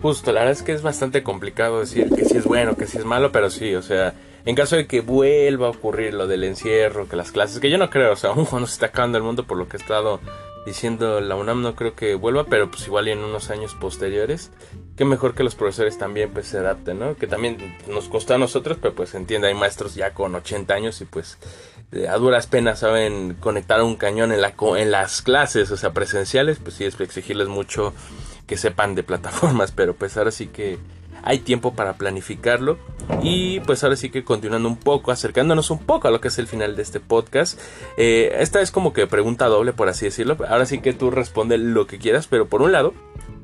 Justo, 0.00 0.32
la 0.32 0.40
verdad 0.40 0.56
es 0.56 0.62
que 0.62 0.72
es 0.72 0.82
bastante 0.82 1.22
complicado 1.22 1.80
decir 1.80 2.08
que 2.14 2.24
si 2.24 2.36
es 2.36 2.44
bueno, 2.44 2.76
que 2.76 2.86
si 2.86 2.98
es 2.98 3.04
malo, 3.04 3.32
pero 3.32 3.50
sí, 3.50 3.74
o 3.74 3.82
sea, 3.82 4.14
en 4.44 4.54
caso 4.54 4.76
de 4.76 4.86
que 4.86 5.00
vuelva 5.00 5.66
a 5.66 5.70
ocurrir 5.70 6.14
lo 6.14 6.26
del 6.26 6.44
encierro, 6.44 7.08
que 7.08 7.16
las 7.16 7.32
clases, 7.32 7.58
que 7.58 7.68
yo 7.68 7.78
no 7.78 7.90
creo, 7.90 8.12
o 8.12 8.16
sea, 8.16 8.30
aún 8.34 8.44
cuando 8.44 8.66
se 8.66 8.74
está 8.74 8.86
acabando 8.86 9.18
el 9.18 9.24
mundo 9.24 9.44
por 9.44 9.58
lo 9.58 9.68
que 9.68 9.76
he 9.76 9.80
estado 9.80 10.20
diciendo 10.68 11.20
la 11.20 11.34
UNAM 11.34 11.62
no 11.62 11.74
creo 11.74 11.94
que 11.94 12.14
vuelva, 12.14 12.44
pero 12.44 12.70
pues 12.70 12.86
igual 12.86 13.08
en 13.08 13.18
unos 13.18 13.50
años 13.50 13.74
posteriores, 13.74 14.50
qué 14.96 15.04
mejor 15.04 15.34
que 15.34 15.44
los 15.44 15.54
profesores 15.54 15.98
también 15.98 16.30
pues 16.32 16.46
se 16.48 16.58
adapten, 16.58 16.98
¿no? 16.98 17.16
Que 17.16 17.26
también 17.26 17.76
nos 17.88 18.08
costó 18.08 18.34
a 18.34 18.38
nosotros, 18.38 18.78
pero 18.80 18.94
pues 18.94 19.14
entiende, 19.14 19.48
hay 19.48 19.54
maestros 19.54 19.94
ya 19.94 20.14
con 20.14 20.34
80 20.34 20.72
años 20.74 21.00
y 21.00 21.04
pues 21.04 21.38
a 22.08 22.16
duras 22.18 22.46
penas 22.46 22.80
saben 22.80 23.34
conectar 23.40 23.82
un 23.82 23.96
cañón 23.96 24.32
en, 24.32 24.42
la, 24.42 24.54
en 24.76 24.90
las 24.90 25.22
clases, 25.22 25.70
o 25.70 25.76
sea, 25.76 25.92
presenciales, 25.92 26.58
pues 26.58 26.76
sí 26.76 26.84
es 26.84 27.00
exigirles 27.00 27.48
mucho 27.48 27.94
que 28.46 28.56
sepan 28.56 28.94
de 28.94 29.02
plataformas, 29.02 29.72
pero 29.72 29.94
pues 29.94 30.16
ahora 30.16 30.30
sí 30.30 30.48
que 30.48 30.78
hay 31.22 31.38
tiempo 31.38 31.74
para 31.74 31.94
planificarlo 31.94 32.78
y 33.22 33.60
pues 33.60 33.82
ahora 33.82 33.96
sí 33.96 34.10
que 34.10 34.24
continuando 34.24 34.68
un 34.68 34.76
poco, 34.76 35.10
acercándonos 35.10 35.70
un 35.70 35.78
poco 35.78 36.08
a 36.08 36.10
lo 36.10 36.20
que 36.20 36.28
es 36.28 36.38
el 36.38 36.46
final 36.46 36.76
de 36.76 36.82
este 36.82 37.00
podcast. 37.00 37.58
Eh, 37.96 38.36
esta 38.38 38.60
es 38.60 38.70
como 38.70 38.92
que 38.92 39.06
pregunta 39.06 39.46
doble, 39.46 39.72
por 39.72 39.88
así 39.88 40.04
decirlo. 40.04 40.36
Ahora 40.48 40.66
sí 40.66 40.80
que 40.80 40.92
tú 40.92 41.10
responde 41.10 41.58
lo 41.58 41.86
que 41.86 41.98
quieras, 41.98 42.26
pero 42.26 42.46
por 42.48 42.62
un 42.62 42.72
lado, 42.72 42.94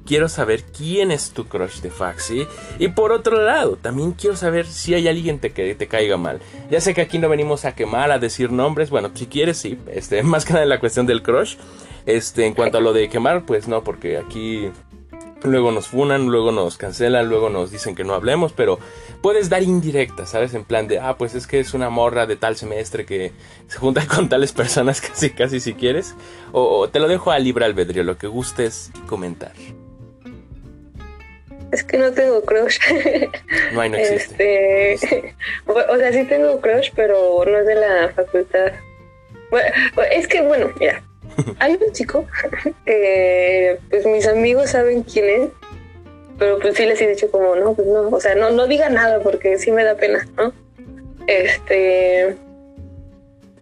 quiero 0.06 0.28
saber 0.28 0.64
quién 0.64 1.10
es 1.10 1.30
tu 1.30 1.46
crush 1.46 1.80
de 1.80 1.90
Faxi. 1.90 2.46
Y 2.78 2.88
por 2.88 3.12
otro 3.12 3.42
lado, 3.42 3.76
también 3.76 4.12
quiero 4.12 4.37
saber 4.37 4.66
si 4.66 4.94
hay 4.94 5.08
alguien 5.08 5.38
que 5.38 5.74
te 5.74 5.87
caiga 5.87 6.16
mal. 6.16 6.40
Ya 6.70 6.80
sé 6.80 6.94
que 6.94 7.00
aquí 7.00 7.18
no 7.18 7.28
venimos 7.28 7.64
a 7.64 7.74
quemar, 7.74 8.10
a 8.10 8.18
decir 8.18 8.52
nombres. 8.52 8.90
Bueno, 8.90 9.10
si 9.14 9.26
quieres, 9.26 9.58
sí. 9.58 9.78
Este, 9.88 10.22
más 10.22 10.44
que 10.44 10.52
nada 10.52 10.64
en 10.64 10.68
la 10.68 10.80
cuestión 10.80 11.06
del 11.06 11.22
crush. 11.22 11.56
Este, 12.06 12.44
en 12.46 12.54
cuanto 12.54 12.78
a 12.78 12.80
lo 12.80 12.92
de 12.92 13.08
quemar, 13.08 13.46
pues 13.46 13.66
no, 13.66 13.82
porque 13.82 14.18
aquí 14.18 14.70
luego 15.44 15.70
nos 15.70 15.88
funan, 15.88 16.26
luego 16.26 16.50
nos 16.52 16.76
cancelan, 16.76 17.28
luego 17.28 17.50
nos 17.50 17.70
dicen 17.70 17.94
que 17.94 18.04
no 18.04 18.14
hablemos, 18.14 18.52
pero 18.52 18.78
puedes 19.22 19.48
dar 19.48 19.62
indirectas, 19.62 20.30
¿sabes? 20.30 20.54
En 20.54 20.64
plan 20.64 20.88
de, 20.88 20.98
ah, 20.98 21.16
pues 21.16 21.35
es 21.35 21.46
que 21.46 21.61
es 21.61 21.74
una 21.74 21.90
morra 21.90 22.26
de 22.26 22.37
tal 22.37 22.57
semestre 22.57 23.04
que 23.04 23.33
se 23.68 23.78
junta 23.78 24.07
con 24.12 24.28
tales 24.28 24.52
personas 24.52 25.00
casi, 25.00 25.30
casi 25.30 25.61
si 25.61 25.74
quieres. 25.74 26.14
O, 26.52 26.88
te 26.88 26.98
lo 26.98 27.09
dejo 27.09 27.30
a 27.30 27.38
libre 27.38 27.64
albedrío, 27.64 28.02
lo 28.02 28.18
que 28.18 28.26
gustes 28.26 28.90
comentar. 29.07 29.52
Es 31.72 31.83
que 31.83 31.98
no 31.98 32.12
tengo 32.12 32.40
crush. 32.42 32.78
No 33.72 33.80
hay, 33.80 33.90
no 33.90 33.96
existe. 33.96 34.92
Este, 34.92 35.35
o, 35.66 35.96
sea, 35.96 36.12
sí 36.12 36.24
tengo 36.24 36.61
crush, 36.61 36.90
pero 36.94 37.44
no 37.44 37.59
es 37.59 37.66
de 37.66 37.74
la 37.74 38.12
facultad. 38.14 38.72
Bueno, 39.50 39.68
es 40.12 40.28
que, 40.28 40.42
bueno, 40.42 40.70
mira, 40.78 41.02
hay 41.59 41.79
un 41.81 41.92
chico 41.92 42.27
que 42.85 43.79
pues 43.90 44.07
mis 44.07 44.27
amigos 44.27 44.70
saben 44.70 45.03
quién 45.03 45.29
es, 45.29 45.49
pero 46.38 46.59
pues 46.59 46.77
sí 46.77 46.87
les 46.87 47.01
he 47.01 47.09
dicho 47.09 47.31
como, 47.31 47.55
no, 47.57 47.75
pues 47.75 47.87
no, 47.87 48.09
o 48.09 48.20
sea, 48.20 48.35
no, 48.35 48.51
no 48.51 48.66
diga 48.66 48.88
nada 48.88 49.20
porque 49.20 49.59
sí 49.59 49.70
me 49.70 49.85
da 49.85 49.97
pena, 49.97 50.27
¿no? 50.37 50.53
Este, 51.27 52.37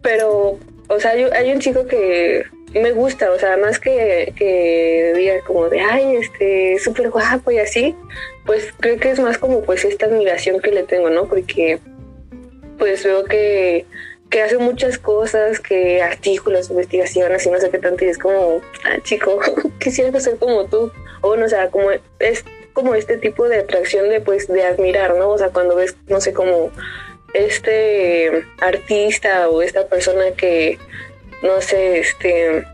pero, 0.01 0.59
o 0.89 1.01
sea, 1.01 1.13
hay, 1.13 1.53
un 1.53 1.61
chico 1.61 1.87
que 1.87 2.45
me 2.75 2.93
gusta, 2.93 3.31
o 3.31 3.39
sea, 3.39 3.57
más 3.57 3.79
que, 3.79 4.33
que 4.37 5.13
diga 5.17 5.35
como 5.47 5.69
de, 5.69 5.81
ay, 5.81 6.17
este, 6.17 6.79
súper 6.79 7.11
guapo 7.11 7.51
y 7.51 7.59
así, 7.59 7.95
pues 8.47 8.73
creo 8.81 8.99
que 8.99 9.11
es 9.11 9.21
más 9.21 9.39
como 9.39 9.63
pues 9.63 9.85
esta 9.85 10.07
admiración 10.07 10.61
que 10.61 10.73
le 10.73 10.83
tengo, 10.83 11.11
¿no? 11.11 11.29
Porque 11.29 11.79
pues 12.79 13.05
veo 13.05 13.25
que 13.25 13.87
que 14.33 14.40
hace 14.40 14.57
muchas 14.57 14.99
cosas, 14.99 15.61
que 15.61 16.01
artículos, 16.01 16.71
investigaciones 16.71 17.45
y 17.45 17.51
no 17.51 17.61
sé 17.61 17.71
qué 17.71 17.79
tanto, 17.79 18.03
y 18.05 18.09
es 18.09 18.16
como, 18.16 18.62
ah, 18.85 18.97
chico, 19.03 19.38
quisiera 19.79 20.18
ser 20.18 20.38
como 20.38 20.64
tú, 20.64 20.90
o 21.21 21.37
no, 21.37 21.45
o 21.45 21.49
sea, 21.49 21.71
como 21.71 21.90
es 22.18 22.45
como 22.73 22.95
este 22.95 23.18
tipo 23.18 23.47
de 23.47 23.59
atracción 23.59 24.09
de, 24.09 24.23
pues, 24.23 24.49
de 24.49 24.64
admirar, 24.64 25.14
¿no? 25.16 25.29
O 25.29 25.38
sea, 25.38 25.51
cuando 25.51 25.77
ves, 25.77 25.95
no 26.09 26.23
sé, 26.23 26.33
como 26.33 26.71
este 27.35 28.47
artista 28.61 29.51
o 29.51 29.61
esta 29.61 29.87
persona 29.87 30.31
que, 30.35 30.79
no 31.42 31.61
sé, 31.61 31.99
este, 31.99 32.64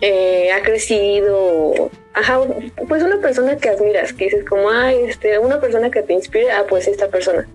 eh, 0.00 0.50
ha 0.50 0.62
crecido, 0.62 1.92
ajá, 2.12 2.40
pues 2.88 3.04
una 3.04 3.20
persona 3.20 3.56
que 3.56 3.68
admiras, 3.68 4.12
que 4.12 4.24
dices 4.24 4.44
como, 4.44 4.68
ah, 4.68 4.92
este, 4.92 5.38
una 5.38 5.60
persona 5.60 5.92
que 5.92 6.02
te 6.02 6.12
inspire, 6.12 6.50
ah, 6.50 6.64
pues 6.68 6.88
esta 6.88 7.06
persona 7.06 7.46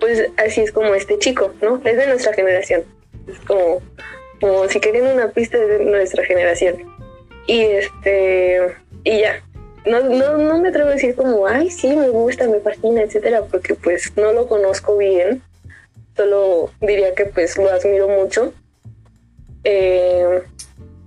pues 0.00 0.30
así 0.38 0.62
es 0.62 0.72
como 0.72 0.94
este 0.94 1.18
chico, 1.18 1.52
¿no? 1.60 1.80
Es 1.84 1.96
de 1.96 2.06
nuestra 2.06 2.32
generación. 2.32 2.82
Es 3.28 3.38
como, 3.40 3.80
como 4.40 4.68
si 4.68 4.80
querían 4.80 5.06
una 5.06 5.28
pista 5.28 5.58
de 5.58 5.84
nuestra 5.84 6.24
generación. 6.24 6.76
Y 7.46 7.60
este, 7.60 8.74
y 9.04 9.20
ya. 9.20 9.42
No, 9.86 10.00
no, 10.02 10.36
no 10.36 10.58
me 10.58 10.68
atrevo 10.68 10.90
a 10.90 10.92
decir 10.92 11.14
como, 11.14 11.46
ay, 11.46 11.70
sí, 11.70 11.96
me 11.96 12.10
gusta, 12.10 12.46
me 12.46 12.60
fascina, 12.60 13.02
etcétera, 13.02 13.42
porque 13.50 13.74
pues 13.74 14.12
no 14.16 14.32
lo 14.32 14.46
conozco 14.46 14.96
bien. 14.96 15.42
Solo 16.16 16.70
diría 16.80 17.14
que 17.14 17.26
pues 17.26 17.56
lo 17.56 17.70
admiro 17.70 18.08
mucho. 18.08 18.52
Eh, 19.64 20.42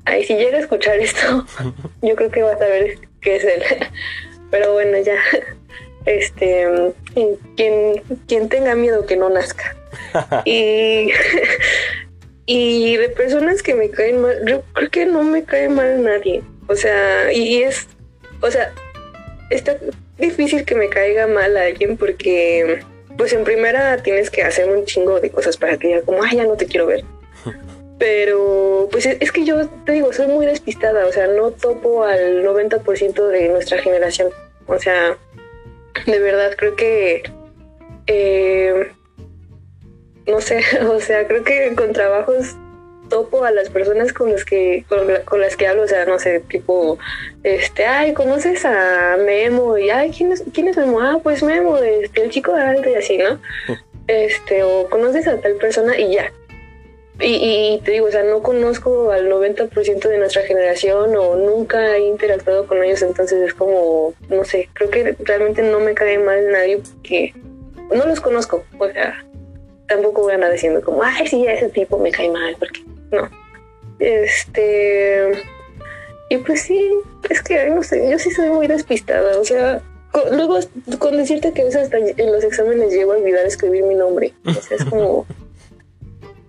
ay, 0.05 0.23
si 0.23 0.35
llega 0.35 0.57
a 0.57 0.61
escuchar 0.61 0.99
esto, 0.99 1.45
yo 2.01 2.15
creo 2.15 2.31
que 2.31 2.43
va 2.43 2.53
a 2.53 2.57
saber 2.57 2.97
qué 3.21 3.35
es 3.35 3.43
él. 3.43 3.63
Pero 4.51 4.73
bueno, 4.73 4.97
ya 4.99 5.17
este, 6.05 6.93
quien, 7.55 8.01
quien 8.27 8.49
tenga 8.49 8.75
miedo 8.75 9.05
que 9.05 9.15
no 9.15 9.29
nazca. 9.29 9.75
y, 10.45 11.11
y 12.45 12.97
de 12.97 13.09
personas 13.09 13.63
que 13.63 13.73
me 13.73 13.89
caen 13.89 14.21
mal, 14.21 14.37
yo 14.45 14.63
creo 14.73 14.89
que 14.89 15.05
no 15.05 15.23
me 15.23 15.43
cae 15.43 15.69
mal 15.69 16.03
nadie. 16.03 16.43
O 16.67 16.75
sea, 16.75 17.31
y, 17.31 17.63
es, 17.63 17.87
o 18.41 18.49
sea, 18.49 18.73
está 19.49 19.77
difícil 20.17 20.65
que 20.65 20.75
me 20.75 20.89
caiga 20.89 21.27
mal 21.27 21.55
a 21.57 21.63
alguien 21.63 21.97
porque, 21.97 22.83
pues 23.17 23.33
en 23.33 23.43
primera 23.43 23.97
tienes 23.97 24.29
que 24.29 24.43
hacer 24.43 24.69
un 24.69 24.85
chingo 24.85 25.19
de 25.19 25.29
cosas 25.29 25.57
para 25.57 25.77
que 25.77 25.87
diga 25.87 26.01
como, 26.01 26.23
ay, 26.23 26.37
ya 26.37 26.45
no 26.45 26.55
te 26.55 26.65
quiero 26.65 26.87
ver. 26.87 27.03
Pero, 27.99 28.89
pues 28.91 29.05
es 29.05 29.31
que 29.31 29.45
yo 29.45 29.67
te 29.85 29.93
digo, 29.93 30.11
soy 30.11 30.27
muy 30.27 30.45
despistada, 30.45 31.05
o 31.05 31.11
sea, 31.11 31.27
no 31.27 31.51
topo 31.51 32.03
al 32.03 32.43
90% 32.43 33.27
de 33.27 33.49
nuestra 33.49 33.77
generación. 33.81 34.29
O 34.67 34.77
sea, 34.79 35.17
de 36.05 36.19
verdad 36.19 36.55
creo 36.57 36.75
que 36.75 37.23
eh, 38.07 38.91
no 40.27 40.41
sé, 40.41 40.61
o 40.87 40.99
sea, 40.99 41.27
creo 41.27 41.43
que 41.43 41.73
con 41.75 41.93
trabajos 41.93 42.55
topo 43.09 43.43
a 43.43 43.51
las 43.51 43.69
personas 43.69 44.13
con 44.13 44.31
las 44.31 44.43
que 44.43 44.85
con, 44.89 45.41
las 45.41 45.55
que 45.55 45.67
hablo, 45.67 45.83
o 45.83 45.87
sea, 45.87 46.05
no 46.05 46.17
sé, 46.19 46.39
tipo 46.39 46.97
este, 47.43 47.85
ay, 47.85 48.13
conoces 48.13 48.65
a 48.65 49.17
Memo 49.17 49.77
y 49.77 49.89
ay, 49.89 50.11
¿quién 50.11 50.31
es 50.31 50.43
quién 50.53 50.67
es 50.67 50.77
Memo? 50.77 50.99
Ah, 51.01 51.19
pues 51.21 51.43
Memo, 51.43 51.77
este, 51.77 52.23
el 52.23 52.31
chico 52.31 52.53
de 52.53 52.61
alto 52.61 52.89
y 52.89 52.95
así, 52.95 53.17
¿no? 53.17 53.39
Este, 54.07 54.63
o 54.63 54.89
conoces 54.89 55.27
a 55.27 55.39
tal 55.39 55.53
persona 55.55 55.97
y 55.97 56.13
ya. 56.13 56.31
Y, 57.25 57.79
te 57.85 57.91
digo, 57.91 58.07
o 58.07 58.11
sea, 58.11 58.23
no 58.23 58.43
conozco 58.43 59.11
al 59.11 59.29
90% 59.29 60.09
de 60.09 60.17
nuestra 60.17 60.41
generación 60.41 61.15
o 61.15 61.35
nunca 61.35 61.95
he 61.95 62.07
interactuado 62.07 62.67
con 62.67 62.83
ellos, 62.83 63.01
entonces 63.01 63.41
es 63.41 63.53
como, 63.53 64.13
no 64.29 64.43
sé, 64.43 64.69
creo 64.73 64.89
que 64.89 65.15
realmente 65.19 65.61
no 65.61 65.79
me 65.79 65.93
cae 65.93 66.19
mal 66.19 66.51
nadie 66.51 66.79
porque 66.79 67.33
no 67.93 68.05
los 68.05 68.19
conozco, 68.19 68.65
o 68.77 68.89
sea, 68.89 69.25
tampoco 69.87 70.23
voy 70.23 70.33
a 70.33 70.35
andar 70.35 70.51
diciendo 70.51 70.81
como, 70.81 71.01
ay, 71.01 71.27
sí, 71.27 71.45
ese 71.47 71.69
tipo 71.69 71.97
me 71.97 72.11
cae 72.11 72.29
mal, 72.29 72.55
porque 72.59 72.81
no. 73.11 73.29
Este. 73.99 75.31
Y 76.29 76.37
pues 76.37 76.63
sí, 76.63 76.91
es 77.29 77.41
que 77.41 77.69
no 77.69 77.83
sé, 77.83 78.09
yo 78.09 78.19
sí 78.19 78.31
soy 78.31 78.49
muy 78.49 78.67
despistada, 78.67 79.39
o 79.39 79.45
sea, 79.45 79.81
luego 80.31 80.59
con 80.99 81.15
decirte 81.15 81.53
que 81.53 81.61
a 81.61 81.65
veces 81.65 81.83
hasta 81.83 81.97
en 81.99 82.31
los 82.31 82.43
exámenes 82.43 82.91
llego 82.91 83.13
a 83.13 83.17
olvidar 83.17 83.45
escribir 83.45 83.83
mi 83.83 83.95
nombre, 83.95 84.33
o 84.45 84.53
sea, 84.53 84.77
es 84.77 84.85
como. 84.85 85.25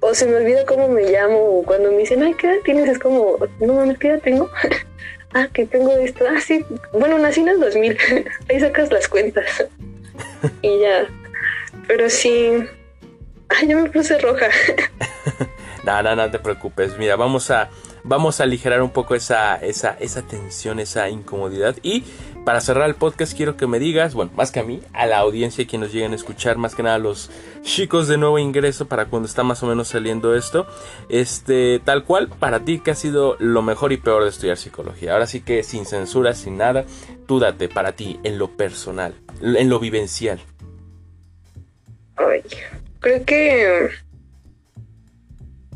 o 0.07 0.15
se 0.15 0.27
me 0.27 0.37
olvida 0.37 0.67
cómo 0.67 0.87
me 0.87 1.11
llamo, 1.11 1.39
o 1.39 1.63
cuando 1.63 1.91
me 1.91 1.99
dicen, 1.99 2.23
ay, 2.23 2.35
¿qué 2.35 2.47
edad 2.47 2.59
tienes? 2.63 2.91
Es 2.91 2.99
como, 2.99 3.39
no 3.59 3.73
mames, 3.73 3.99
¿qué 3.99 4.09
edad 4.09 4.21
tengo? 4.23 4.51
ah, 5.33 5.49
que 5.51 5.65
tengo 5.65 5.93
esto, 5.93 6.27
ah, 6.29 6.39
sí, 6.41 6.63
bueno, 6.93 7.19
nací 7.19 7.41
en 7.41 7.49
el 7.49 7.59
2000, 7.59 7.99
ahí 8.51 8.61
sacas 8.61 8.93
las 8.93 9.09
cuentas. 9.09 9.67
y 10.63 10.79
ya, 10.79 11.07
pero 11.89 12.11
sí, 12.11 12.53
ay, 13.49 13.67
ya 13.67 13.77
me 13.77 13.89
puse 13.89 14.19
roja. 14.19 14.49
no, 15.85 16.03
no, 16.03 16.15
no 16.15 16.31
te 16.31 16.39
preocupes, 16.39 16.99
mira, 16.99 17.17
vamos 17.17 17.51
a, 17.51 17.71
vamos 18.03 18.41
a 18.41 18.45
aligerar 18.45 18.83
un 18.83 18.91
poco 18.91 19.15
esa, 19.15 19.57
esa, 19.57 19.97
esa 20.01 20.21
tensión, 20.21 20.81
esa 20.81 21.09
incomodidad 21.09 21.77
y 21.83 22.05
para 22.45 22.61
cerrar 22.61 22.89
el 22.89 22.95
podcast 22.95 23.35
quiero 23.35 23.57
que 23.57 23.67
me 23.67 23.79
digas, 23.79 24.15
bueno, 24.15 24.31
más 24.37 24.53
que 24.53 24.61
a 24.61 24.63
mí, 24.63 24.83
a 24.93 25.07
la 25.07 25.19
audiencia 25.19 25.67
que 25.67 25.79
nos 25.79 25.93
lleguen 25.93 26.13
a 26.13 26.17
escuchar, 26.17 26.59
más 26.59 26.75
que 26.75 26.83
nada 26.83 26.97
a 26.97 26.99
los 26.99 27.31
chicos 27.63 28.07
de 28.07 28.19
nuevo 28.19 28.39
ingreso 28.39 28.87
para 28.87 29.07
cuando 29.07 29.27
está 29.27 29.43
más 29.43 29.63
o 29.63 29.67
menos 29.67 29.89
saliendo 29.89 30.35
esto, 30.35 30.67
este, 31.09 31.81
tal 31.85 32.05
cual, 32.05 32.29
para 32.29 32.61
ti 32.61 32.81
que 32.81 32.91
ha 32.91 32.95
sido 32.95 33.37
lo 33.39 33.63
mejor 33.63 33.93
y 33.93 33.97
peor 33.97 34.25
de 34.25 34.29
estudiar 34.29 34.59
psicología. 34.59 35.15
Ahora 35.15 35.27
sí 35.27 35.41
que 35.41 35.63
sin 35.63 35.87
censura, 35.87 36.35
sin 36.35 36.59
nada, 36.59 36.85
tú 37.27 37.41
date 37.41 37.69
para 37.69 37.93
ti 37.93 38.21
en 38.25 38.39
lo 38.39 38.51
personal, 38.51 39.15
en 39.41 39.69
lo 39.71 39.81
vivencial. 39.81 40.41
Ay, 42.17 42.43
creo 43.01 43.25
que... 43.25 43.89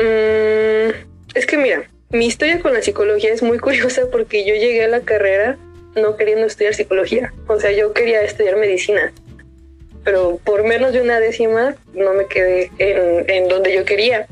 Mm, 0.01 1.09
es 1.35 1.47
que 1.47 1.57
mira, 1.57 1.91
mi 2.11 2.27
historia 2.27 2.61
con 2.61 2.75
la 2.75 2.83
psicología 2.83 3.33
es 3.33 3.43
muy 3.43 3.59
curiosa 3.61 4.03
porque 4.13 4.47
yo 4.47 4.55
llegué 4.55 4.85
a 4.85 4.89
la 4.89 5.01
carrera 5.01 5.59
no 5.95 6.17
queriendo 6.17 6.47
estudiar 6.47 6.75
psicología. 6.75 7.33
O 7.47 7.59
sea, 7.59 7.73
yo 7.73 7.93
quería 7.93 8.23
estudiar 8.23 8.57
medicina, 8.57 9.13
pero 10.05 10.39
por 10.45 10.65
menos 10.65 10.93
de 10.93 11.03
una 11.03 11.21
décima 11.21 11.75
no 11.95 12.15
me 12.15 12.27
quedé 12.27 12.71
en, 12.79 13.49
donde 13.49 13.75
yo 13.75 13.85
quería. 13.85 14.27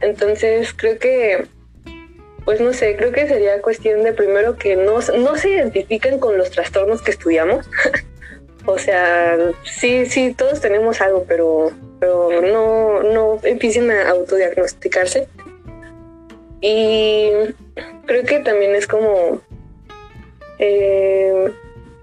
Entonces 0.00 0.72
creo 0.74 0.98
que, 0.98 1.46
pues 2.44 2.60
no 2.60 2.72
sé, 2.72 2.96
creo 2.96 3.12
que 3.12 3.26
sería 3.26 3.60
cuestión 3.62 4.02
de 4.04 4.12
primero 4.12 4.56
que 4.56 4.76
no, 4.76 5.00
no 5.18 5.36
se 5.36 5.50
identifiquen 5.50 6.18
con 6.18 6.38
los 6.38 6.50
trastornos 6.50 7.02
que 7.02 7.10
estudiamos. 7.10 7.68
o 8.66 8.78
sea, 8.78 9.36
sí, 9.64 10.06
sí, 10.06 10.34
todos 10.36 10.60
tenemos 10.60 11.00
algo, 11.00 11.24
pero, 11.26 11.72
pero 12.00 12.40
no, 12.42 13.02
no 13.02 13.40
empiecen 13.42 13.90
a 13.90 14.10
autodiagnosticarse. 14.10 15.28
Y 16.60 17.30
creo 18.06 18.24
que 18.24 18.40
también 18.40 18.74
es 18.74 18.86
como 18.86 19.42
eh, 20.58 21.52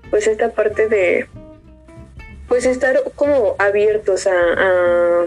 pues 0.10 0.28
esta 0.28 0.52
parte 0.52 0.88
de 0.88 1.28
pues 2.48 2.66
estar 2.66 3.02
como 3.16 3.56
abiertos 3.58 4.28
a, 4.28 5.26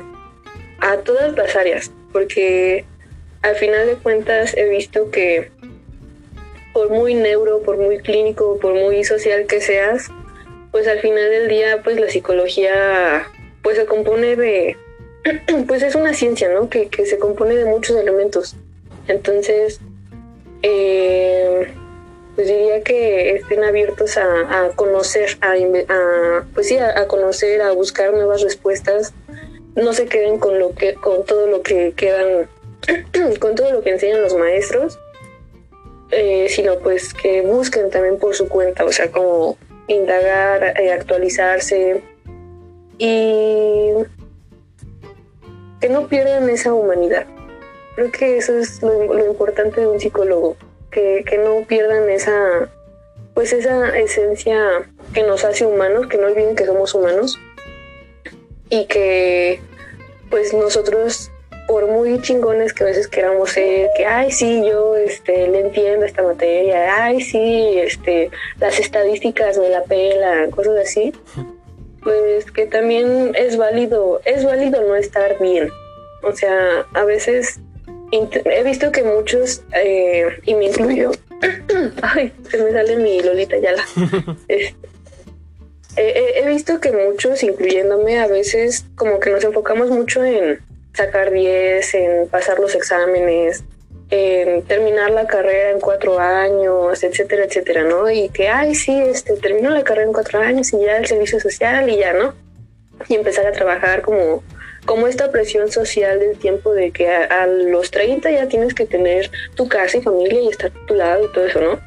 a, 0.81 0.97
todas 0.99 1.37
las 1.37 1.57
áreas, 1.57 1.91
porque 2.13 2.85
al 3.43 3.57
final 3.57 3.87
de 3.87 3.95
cuentas 3.97 4.57
he 4.57 4.69
visto 4.69 5.11
que 5.11 5.51
por 6.73 6.91
muy 6.91 7.15
neuro, 7.15 7.63
por 7.63 7.79
muy 7.79 7.99
clínico, 7.99 8.59
por 8.61 8.75
muy 8.75 9.03
social 9.03 9.47
que 9.47 9.61
seas, 9.61 10.09
pues 10.71 10.87
al 10.87 11.01
final 11.01 11.31
del 11.31 11.49
día, 11.49 11.83
pues 11.83 11.99
la 11.99 12.09
psicología, 12.09 13.27
pues 13.63 13.77
se 13.77 13.87
compone 13.87 14.37
de, 14.37 14.77
pues 15.67 15.83
es 15.83 15.95
una 15.95 16.15
ciencia, 16.15 16.49
¿no? 16.51 16.69
Que, 16.69 16.89
que 16.89 17.07
se 17.07 17.19
compone 17.19 17.57
de 17.57 17.65
muchos 17.65 17.97
elementos. 17.97 18.57
Entonces, 19.09 19.81
eh, 20.63 21.73
pues 22.37 22.49
diría 22.49 22.83
que 22.83 23.31
estén 23.37 23.65
abiertos 23.65 24.19
a, 24.19 24.71
conocer, 24.77 25.39
a, 25.41 26.45
pues 26.53 26.69
sí, 26.69 26.77
a, 26.77 27.09
conocer, 27.09 27.63
a 27.63 27.73
buscar 27.73 28.13
nuevas 28.13 28.43
respuestas. 28.43 29.15
No 29.75 29.95
se 29.95 30.05
queden 30.05 30.39
con 30.39 30.59
lo 30.59 30.75
que, 30.75 30.95
con 30.95 31.25
todo 31.25 31.47
lo 31.47 31.63
que 31.63 31.95
quedan, 31.97 32.49
con 33.41 33.55
todo 33.55 33.73
lo 33.73 33.81
que 33.81 33.91
enseñan 33.91 34.21
los 34.21 34.35
maestros, 34.35 34.99
eh, 36.11 36.49
sino 36.51 36.79
pues 36.79 37.15
que 37.15 37.41
busquen 37.41 37.89
también 37.89 38.19
por 38.19 38.35
su 38.35 38.49
cuenta, 38.49 38.85
o 38.85 38.93
sea, 38.93 39.11
como 39.11 39.57
indagar, 39.89 40.79
eh, 40.79 40.93
actualizarse 40.93 42.03
y 42.99 43.93
que 45.81 45.89
no 45.89 46.07
pierdan 46.07 46.51
esa 46.51 46.75
humanidad. 46.75 47.27
Creo 47.95 48.13
que 48.13 48.37
eso 48.37 48.59
es 48.59 48.83
lo 48.83 49.27
importante 49.27 49.81
de 49.81 49.87
un 49.87 49.99
psicólogo, 49.99 50.59
que, 51.25 51.39
no 51.39 51.65
pierdan 51.67 52.09
esa, 52.09 52.69
pues 53.35 53.53
esa 53.53 53.97
esencia 53.99 54.89
que 55.13 55.23
nos 55.23 55.45
hace 55.45 55.67
humanos, 55.67 56.07
que 56.07 56.17
no 56.17 56.27
olviden 56.27 56.57
que 56.57 56.65
somos 56.65 56.95
humanos 56.95 57.39
y 58.71 58.87
que 58.87 59.61
pues 60.31 60.53
nosotros 60.55 61.31
por 61.69 61.87
muy 61.89 62.21
chingones 62.23 62.73
que 62.73 62.85
a 62.85 62.87
veces 62.87 63.09
queramos 63.09 63.51
ser, 63.51 63.91
que 63.97 64.07
ay 64.07 64.31
sí, 64.31 64.63
yo 64.67 64.97
este 64.97 65.49
le 65.49 65.61
entiendo 65.61 66.07
esta 66.07 66.23
materia, 66.23 67.05
ay 67.05 67.21
sí, 67.21 67.79
este, 67.79 68.31
las 68.59 68.79
estadísticas 68.79 69.59
me 69.59 69.69
la 69.69 69.83
pela, 69.85 70.49
cosas 70.51 70.79
así, 70.79 71.13
pues 72.03 72.51
que 72.51 72.67
también 72.67 73.33
es 73.35 73.57
válido, 73.57 74.21
es 74.25 74.45
válido 74.45 74.81
no 74.83 74.97
estar 74.97 75.39
bien. 75.41 75.71
O 76.23 76.33
sea, 76.33 76.87
a 76.95 77.05
veces 77.05 77.61
he 78.13 78.63
visto 78.63 78.93
que 78.93 79.03
muchos, 79.03 79.63
eh, 79.75 80.27
y 80.45 80.55
me 80.55 80.67
incluyo, 80.67 81.13
ay, 82.03 82.33
se 82.51 82.63
me 82.63 82.73
sale 82.73 82.97
mi 82.97 83.21
Lolita 83.21 83.59
Yala. 83.59 83.85
Este, 85.99 86.41
he 86.43 86.47
visto 86.47 86.79
que 86.79 86.93
muchos, 86.93 87.43
incluyéndome, 87.43 88.19
a 88.19 88.27
veces 88.27 88.85
como 88.97 89.19
que 89.19 89.31
nos 89.31 89.43
enfocamos 89.45 89.89
mucho 89.89 90.23
en 90.23 90.61
sacar 90.93 91.31
10, 91.31 91.95
en 91.95 92.29
pasar 92.29 92.59
los 92.59 92.75
exámenes, 92.75 93.65
en 94.11 94.63
terminar 94.63 95.11
la 95.11 95.27
carrera 95.27 95.71
en 95.71 95.81
cuatro 95.81 96.19
años, 96.19 97.03
etcétera, 97.03 97.45
etcétera, 97.45 97.85
¿no? 97.85 98.11
Y 98.11 98.29
que, 98.29 98.49
ay, 98.49 98.75
sí, 98.75 98.93
este, 98.93 99.35
termino 99.37 99.71
la 99.71 99.85
carrera 99.85 100.07
en 100.07 100.13
cuatro 100.13 100.39
años 100.41 100.73
y 100.73 100.81
ya 100.81 100.99
el 100.99 101.07
servicio 101.07 101.41
social 101.41 101.89
y 101.89 101.97
ya, 101.97 102.13
¿no? 102.13 102.35
Y 103.09 103.15
empezar 103.15 103.47
a 103.47 103.53
trabajar 103.53 104.03
como 104.03 104.43
como 104.87 105.07
esta 105.09 105.31
presión 105.31 105.71
social 105.71 106.21
del 106.21 106.39
tiempo 106.39 106.73
de 106.73 106.93
que 106.93 107.09
a, 107.09 107.47
los 107.47 107.91
30 107.91 108.31
ya 108.31 108.49
tienes 108.49 108.73
que 108.73 108.87
tener 108.87 109.31
tu 109.55 109.69
casa 109.69 109.99
y 109.99 110.03
familia 110.03 110.41
y 110.41 110.49
estar 110.49 110.71
a 110.71 110.87
tu 110.87 110.95
lado 110.95 111.27
y 111.27 111.33
todo 111.33 111.47
eso, 111.47 111.61
¿no? 111.61 111.81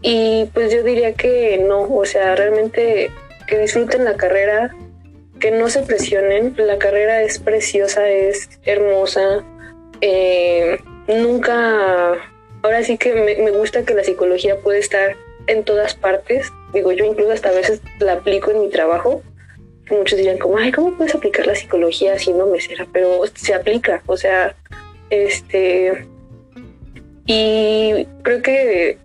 Y 0.00 0.46
pues 0.52 0.72
yo 0.72 0.82
diría 0.82 1.12
que 1.12 1.58
no, 1.58 1.82
o 1.82 2.04
sea, 2.04 2.34
realmente 2.34 3.10
que 3.46 3.58
disfruten 3.58 4.04
la 4.04 4.16
carrera, 4.16 4.74
que 5.38 5.50
no 5.50 5.68
se 5.68 5.82
presionen, 5.82 6.54
la 6.56 6.78
carrera 6.78 7.22
es 7.22 7.38
preciosa, 7.38 8.08
es 8.08 8.48
hermosa, 8.64 9.44
eh, 10.00 10.78
nunca, 11.06 12.14
ahora 12.62 12.82
sí 12.82 12.98
que 12.98 13.14
me, 13.14 13.50
gusta 13.50 13.84
que 13.84 13.94
la 13.94 14.04
psicología 14.04 14.56
puede 14.58 14.78
estar 14.78 15.16
en 15.46 15.64
todas 15.64 15.94
partes, 15.94 16.50
digo 16.72 16.92
yo 16.92 17.04
incluso 17.04 17.32
hasta 17.32 17.50
a 17.50 17.52
veces 17.52 17.80
la 18.00 18.14
aplico 18.14 18.50
en 18.50 18.60
mi 18.60 18.70
trabajo, 18.70 19.22
muchos 19.90 20.18
dirían 20.18 20.38
como, 20.38 20.58
ay, 20.58 20.72
¿cómo 20.72 20.96
puedes 20.96 21.14
aplicar 21.14 21.46
la 21.46 21.54
psicología 21.54 22.18
siendo 22.18 22.46
mesera? 22.46 22.86
Pero 22.92 23.22
se 23.34 23.54
aplica, 23.54 24.02
o 24.06 24.16
sea, 24.16 24.54
este, 25.10 26.06
y 27.26 28.06
creo 28.22 28.42
que, 28.42 28.98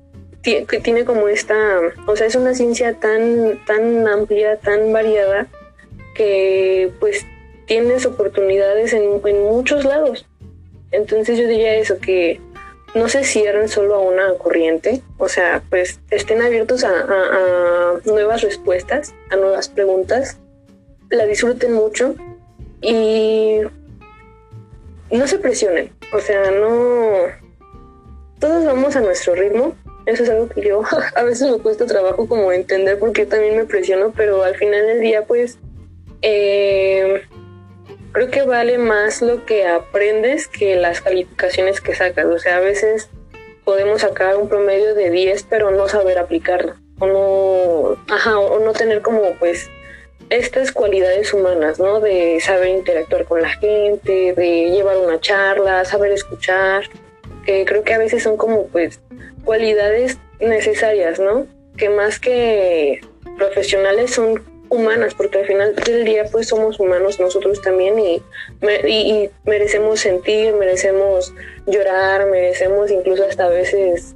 tiene 0.82 1.04
como 1.04 1.28
esta, 1.28 1.56
o 2.06 2.16
sea, 2.16 2.26
es 2.26 2.36
una 2.36 2.54
ciencia 2.54 2.94
tan, 2.94 3.60
tan 3.66 4.08
amplia, 4.08 4.56
tan 4.56 4.94
variada, 4.94 5.48
que 6.16 6.90
pues 7.02 7.26
tienes 7.66 8.06
oportunidades 8.06 8.94
en, 8.94 9.22
muchos 9.44 9.84
lados. 9.84 10.26
Entonces 10.92 11.38
yo 11.38 11.50
diría 11.50 11.76
eso, 11.76 12.00
que 12.00 12.40
no 12.96 13.10
se 13.10 13.26
cierren 13.26 13.68
solo 13.68 13.96
a 13.96 14.00
una 14.00 14.36
corriente, 14.36 15.02
o 15.18 15.28
sea, 15.28 15.62
pues 15.70 16.00
estén 16.12 16.42
abiertos 16.42 16.86
a 16.86 18.00
nuevas 18.06 18.42
respuestas, 18.42 19.14
a 19.30 19.36
nuevas 19.36 19.68
preguntas 19.68 20.38
la 21.10 21.26
disfruten 21.26 21.74
mucho 21.74 22.16
y 22.82 23.62
no 25.12 25.28
se 25.28 25.40
presionen. 25.40 25.92
O 26.14 26.20
sea, 26.20 26.52
no. 26.52 27.14
Todos 28.40 28.66
vamos 28.66 28.96
a 28.96 29.02
nuestro 29.02 29.36
ritmo. 29.36 29.76
Eso 30.06 30.24
es 30.24 30.30
algo 30.30 30.48
que 30.48 30.62
yo 30.62 30.84
a 31.16 31.24
veces 31.24 31.52
me 31.52 31.60
cuesta 31.60 31.86
trabajo 31.86 32.28
como 32.28 32.52
entender 32.52 32.98
porque 32.98 33.26
también 33.26 33.58
me 33.58 33.66
presiono, 33.66 34.14
pero 34.16 34.44
al 34.44 34.56
final 34.56 34.86
del 34.86 35.02
día, 35.02 35.26
pues. 35.26 35.58
Eh, 36.22 37.22
creo 38.12 38.32
que 38.32 38.42
vale 38.42 38.80
más 38.80 39.22
lo 39.22 39.46
que 39.46 39.68
aprendes 39.68 40.48
que 40.48 40.76
las 40.76 41.02
calificaciones 41.02 41.82
que 41.82 41.96
sacas. 41.96 42.26
O 42.26 42.40
sea, 42.40 42.58
a 42.58 42.62
veces 42.62 43.10
podemos 43.64 44.02
sacar 44.02 44.38
un 44.38 44.50
promedio 44.50 44.96
de 44.96 45.12
10, 45.12 45.44
pero 45.50 45.72
no 45.72 45.88
saber 45.88 46.18
aplicarlo. 46.18 46.76
O 47.00 47.08
no. 47.08 48.14
Ajá, 48.14 48.40
o 48.40 48.60
no 48.60 48.74
tener 48.74 49.02
como, 49.02 49.22
pues 49.40 49.70
estas 50.30 50.72
cualidades 50.72 51.34
humanas, 51.34 51.80
¿no? 51.80 52.00
De 52.00 52.40
saber 52.42 52.70
interactuar 52.70 53.26
con 53.26 53.42
la 53.42 53.50
gente, 53.50 54.34
de 54.34 54.72
llevar 54.72 54.98
una 54.98 55.20
charla, 55.20 55.86
saber 55.86 56.12
escuchar, 56.12 56.84
que 57.46 57.66
creo 57.66 57.84
que 57.84 57.94
a 57.94 57.98
veces 57.98 58.24
son 58.24 58.38
como 58.38 58.68
pues 58.68 59.00
cualidades 59.46 60.18
necesarias, 60.40 61.20
¿no? 61.20 61.48
Que 61.78 61.90
más 61.90 62.20
que 62.20 63.02
profesionales 63.38 64.12
son 64.12 64.44
humanas, 64.70 65.14
porque 65.14 65.40
al 65.40 65.46
final 65.46 65.76
del 65.76 66.06
día 66.06 66.26
pues 66.32 66.48
somos 66.48 66.80
humanos 66.80 67.20
nosotros 67.20 67.62
también 67.62 67.98
y, 68.00 68.22
y, 68.86 69.30
merecemos 69.46 70.02
sentir, 70.02 70.54
merecemos 70.56 71.34
llorar, 71.66 72.26
merecemos 72.28 72.92
incluso 72.92 73.24
hasta 73.24 73.46
a 73.46 73.50
veces 73.50 74.16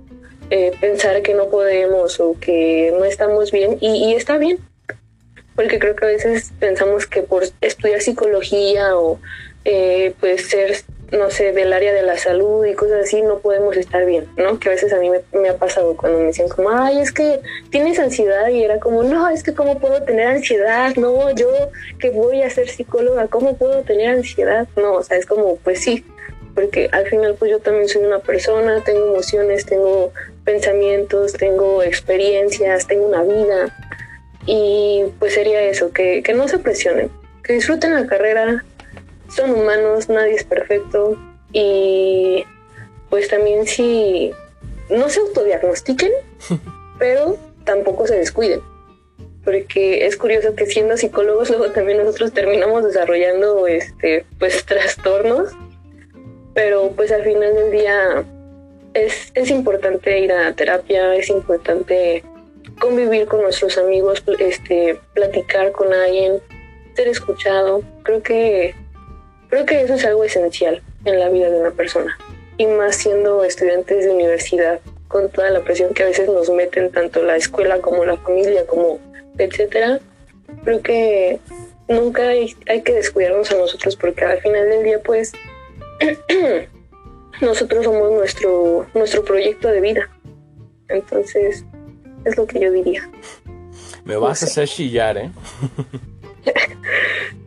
eh, 0.49 0.73
pensar 0.81 1.21
que 1.21 1.33
no 1.33 1.47
podemos 1.47 2.19
o 2.19 2.35
que 2.39 2.93
no 2.97 3.05
estamos 3.05 3.51
bien 3.51 3.77
y, 3.79 4.09
y, 4.09 4.13
está 4.13 4.37
bien, 4.37 4.59
porque 5.55 5.79
creo 5.79 5.95
que 5.95 6.05
a 6.05 6.09
veces 6.09 6.51
pensamos 6.59 7.07
que 7.07 7.23
por 7.23 7.43
estudiar 7.61 8.01
psicología 8.01 8.97
o 8.97 9.19
eh, 9.65 10.13
pues 10.19 10.49
ser 10.49 10.83
no 11.11 11.29
sé, 11.29 11.51
del 11.51 11.73
área 11.73 11.93
de 11.93 12.03
la 12.03 12.17
salud 12.17 12.65
y 12.65 12.73
cosas 12.73 13.03
así, 13.03 13.21
no 13.21 13.39
podemos 13.39 13.75
estar 13.75 14.05
bien, 14.05 14.27
¿no? 14.37 14.59
Que 14.59 14.69
a 14.69 14.71
veces 14.71 14.93
a 14.93 14.97
mí 14.97 15.09
me, 15.33 15.49
ha 15.49 15.57
pasado 15.57 15.97
cuando 15.97 16.19
me 16.19 16.27
dicen 16.27 16.47
como, 16.47 16.69
ay, 16.69 16.99
es 16.99 17.11
que 17.11 17.41
tienes 17.69 17.99
ansiedad 17.99 18.47
y 18.47 18.63
era 18.63 18.79
como, 18.79 19.03
no, 19.03 19.27
es 19.27 19.43
que 19.43 19.53
cómo 19.53 19.77
puedo 19.79 20.01
tener 20.03 20.27
ansiedad, 20.27 20.95
no, 20.95 21.29
yo 21.35 21.49
que 21.99 22.11
voy 22.11 22.41
a 22.43 22.49
ser 22.49 22.69
psicóloga, 22.69 23.27
¿cómo 23.27 23.57
puedo 23.57 23.81
tener 23.81 24.09
ansiedad? 24.09 24.67
No, 24.77 24.93
o 24.93 25.03
sea, 25.03 25.17
es 25.17 25.25
como, 25.25 25.57
pues 25.57 25.81
sí, 25.81 26.05
porque 26.55 26.89
al 26.93 27.05
final 27.07 27.35
pues 27.37 27.51
yo 27.51 27.59
también 27.59 27.89
soy 27.89 28.03
una 28.03 28.19
persona, 28.19 28.81
tengo 28.83 29.07
emociones, 29.07 29.65
tengo 29.65 30.13
pensamientos, 30.45 31.33
tengo 31.33 31.83
experiencias, 31.83 32.87
tengo 32.87 33.05
una 33.05 33.23
vida 33.23 33.75
y 34.45 35.03
pues 35.19 35.33
sería 35.33 35.61
eso, 35.61 35.91
que, 35.91 36.23
que 36.23 36.33
no 36.33 36.47
se 36.47 36.59
presionen, 36.59 37.09
que 37.43 37.53
disfruten 37.53 37.93
la 37.93 38.07
carrera, 38.07 38.63
son 39.29 39.51
humanos, 39.51 40.09
nadie 40.09 40.35
es 40.35 40.43
perfecto 40.43 41.17
y 41.53 42.43
pues 43.09 43.27
también 43.27 43.67
si 43.67 44.31
no 44.89 45.09
se 45.09 45.19
autodiagnostiquen, 45.19 46.11
pero 46.99 47.37
tampoco 47.63 48.07
se 48.07 48.17
descuiden. 48.17 48.61
Porque 49.43 50.05
es 50.05 50.17
curioso 50.17 50.55
que 50.55 50.67
siendo 50.67 50.97
psicólogos 50.97 51.49
luego 51.49 51.71
también 51.71 51.97
nosotros 51.97 52.31
terminamos 52.31 52.83
desarrollando 52.83 53.65
este 53.67 54.25
pues 54.37 54.65
trastornos, 54.65 55.51
pero 56.53 56.91
pues 56.91 57.11
al 57.11 57.23
final 57.23 57.55
del 57.55 57.71
día 57.71 58.23
es, 58.93 59.31
es 59.33 59.49
importante 59.49 60.19
ir 60.19 60.31
a 60.31 60.53
terapia, 60.53 61.15
es 61.15 61.29
importante 61.29 62.23
convivir 62.81 63.27
con 63.27 63.41
nuestros 63.41 63.77
amigos, 63.77 64.21
este, 64.39 64.99
platicar 65.13 65.71
con 65.71 65.93
alguien, 65.93 66.41
ser 66.95 67.07
escuchado. 67.07 67.81
Creo 68.03 68.21
que 68.21 68.75
Creo 69.51 69.65
que 69.65 69.81
eso 69.81 69.95
es 69.95 70.05
algo 70.05 70.23
esencial 70.23 70.81
en 71.03 71.19
la 71.19 71.27
vida 71.27 71.49
de 71.49 71.59
una 71.59 71.71
persona, 71.71 72.17
y 72.55 72.65
más 72.67 72.95
siendo 72.95 73.43
estudiantes 73.43 74.05
de 74.05 74.11
universidad, 74.11 74.79
con 75.09 75.29
toda 75.29 75.49
la 75.49 75.59
presión 75.59 75.93
que 75.93 76.03
a 76.03 76.05
veces 76.05 76.29
nos 76.29 76.49
meten 76.49 76.89
tanto 76.89 77.21
la 77.21 77.35
escuela 77.35 77.81
como 77.81 78.05
la 78.05 78.15
familia, 78.15 78.65
como 78.65 78.99
etcétera. 79.37 79.99
Creo 80.63 80.81
que 80.81 81.39
nunca 81.89 82.29
hay, 82.29 82.55
que 82.81 82.93
descuidarnos 82.93 83.51
a 83.51 83.57
nosotros 83.57 83.97
porque 83.97 84.23
al 84.23 84.39
final 84.39 84.69
del 84.69 84.85
día, 84.85 84.99
pues, 85.03 85.33
nosotros 87.41 87.83
somos 87.83 88.09
nuestro, 88.09 88.87
nuestro 88.93 89.25
proyecto 89.25 89.67
de 89.67 89.81
vida. 89.81 90.09
Entonces, 90.87 91.65
es 92.25 92.37
lo 92.37 92.45
que 92.45 92.59
yo 92.59 92.71
diría. 92.71 93.09
Me 94.03 94.15
vas 94.15 94.43
a 94.43 94.45
hacer 94.45 94.67
chillar, 94.67 95.17
¿eh? 95.17 95.31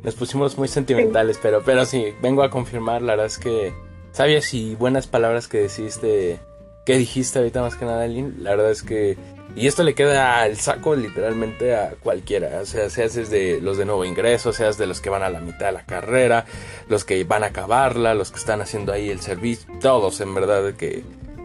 Nos 0.02 0.14
pusimos 0.14 0.56
muy 0.58 0.68
sentimentales, 0.68 1.38
pero, 1.42 1.62
pero 1.64 1.84
sí, 1.84 2.14
vengo 2.22 2.42
a 2.42 2.50
confirmar, 2.50 3.02
la 3.02 3.12
verdad 3.12 3.26
es 3.26 3.38
que 3.38 3.72
sabias 4.12 4.52
y 4.54 4.74
buenas 4.74 5.06
palabras 5.06 5.48
que 5.48 5.62
dijiste, 5.62 6.38
que 6.84 6.98
dijiste 6.98 7.38
ahorita 7.38 7.62
más 7.62 7.74
que 7.74 7.84
nada, 7.84 8.06
Lynn, 8.06 8.44
la 8.44 8.50
verdad 8.50 8.70
es 8.70 8.82
que, 8.82 9.16
y 9.56 9.66
esto 9.66 9.82
le 9.82 9.94
queda 9.94 10.42
al 10.42 10.56
saco 10.58 10.94
literalmente 10.94 11.74
a 11.74 11.94
cualquiera, 12.00 12.60
o 12.60 12.66
sea, 12.66 12.90
seas 12.90 13.14
de 13.30 13.60
los 13.60 13.78
de 13.78 13.86
nuevo 13.86 14.04
ingreso, 14.04 14.52
seas 14.52 14.78
de 14.78 14.86
los 14.86 15.00
que 15.00 15.10
van 15.10 15.22
a 15.22 15.30
la 15.30 15.40
mitad 15.40 15.66
de 15.66 15.72
la 15.72 15.86
carrera, 15.86 16.44
los 16.88 17.04
que 17.04 17.24
van 17.24 17.42
a 17.42 17.46
acabarla, 17.46 18.14
los 18.14 18.30
que 18.30 18.38
están 18.38 18.60
haciendo 18.60 18.92
ahí 18.92 19.10
el 19.10 19.20
servicio, 19.20 19.72
todos 19.80 20.20
en 20.20 20.34
verdad 20.34 20.74
que 20.74 21.02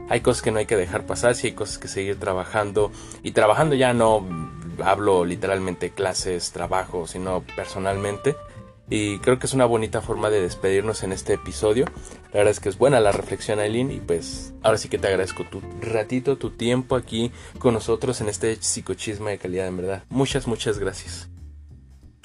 hay 0.10 0.22
cosas 0.22 0.42
que 0.42 0.52
no 0.52 0.60
hay 0.60 0.66
que 0.66 0.76
dejar 0.76 1.06
pasar, 1.06 1.36
si 1.36 1.48
hay 1.48 1.54
cosas 1.54 1.78
que 1.78 1.88
seguir 1.88 2.20
trabajando 2.20 2.92
y 3.24 3.32
trabajando 3.32 3.76
ya 3.76 3.94
no 3.94 4.26
hablo 4.84 5.26
literalmente 5.26 5.92
clases, 5.92 6.52
trabajo, 6.52 7.08
sino 7.08 7.44
personalmente. 7.56 8.36
Y 8.92 9.20
creo 9.20 9.38
que 9.38 9.46
es 9.46 9.54
una 9.54 9.66
bonita 9.66 10.02
forma 10.02 10.32
de 10.32 10.42
despedirnos 10.42 11.04
en 11.04 11.12
este 11.12 11.34
episodio. 11.34 11.86
La 12.34 12.40
verdad 12.40 12.52
es 12.52 12.60
que 12.60 12.70
es 12.70 12.78
buena 12.78 13.00
la 13.00 13.12
reflexión, 13.12 13.60
Aileen. 13.60 13.92
Y 13.92 14.00
pues 14.00 14.54
ahora 14.64 14.80
sí 14.80 14.90
que 14.90 14.98
te 14.98 15.08
agradezco 15.08 15.44
tu 15.44 15.62
ratito, 15.82 16.38
tu 16.38 16.50
tiempo 16.50 16.96
aquí 16.96 17.32
con 17.60 17.76
nosotros 17.76 18.20
en 18.22 18.30
este 18.30 18.56
psicochisma 18.56 19.30
de 19.30 19.38
calidad, 19.38 19.68
en 19.68 19.78
verdad. 19.78 20.04
Muchas, 20.10 20.48
muchas 20.48 20.80
gracias. 20.80 21.30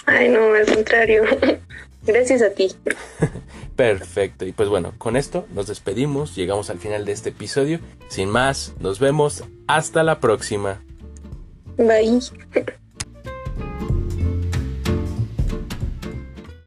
Ay, 0.06 0.30
no, 0.30 0.54
al 0.54 0.66
contrario. 0.66 1.24
Gracias 2.06 2.42
a 2.42 2.50
ti. 2.50 2.72
Perfecto. 3.76 4.44
Y 4.44 4.52
pues 4.52 4.68
bueno, 4.68 4.92
con 4.98 5.16
esto 5.16 5.46
nos 5.54 5.66
despedimos. 5.66 6.36
Llegamos 6.36 6.70
al 6.70 6.78
final 6.78 7.04
de 7.04 7.12
este 7.12 7.30
episodio. 7.30 7.80
Sin 8.08 8.28
más, 8.28 8.74
nos 8.78 8.98
vemos. 8.98 9.44
Hasta 9.66 10.02
la 10.02 10.20
próxima. 10.20 10.82
Bye. 11.76 12.20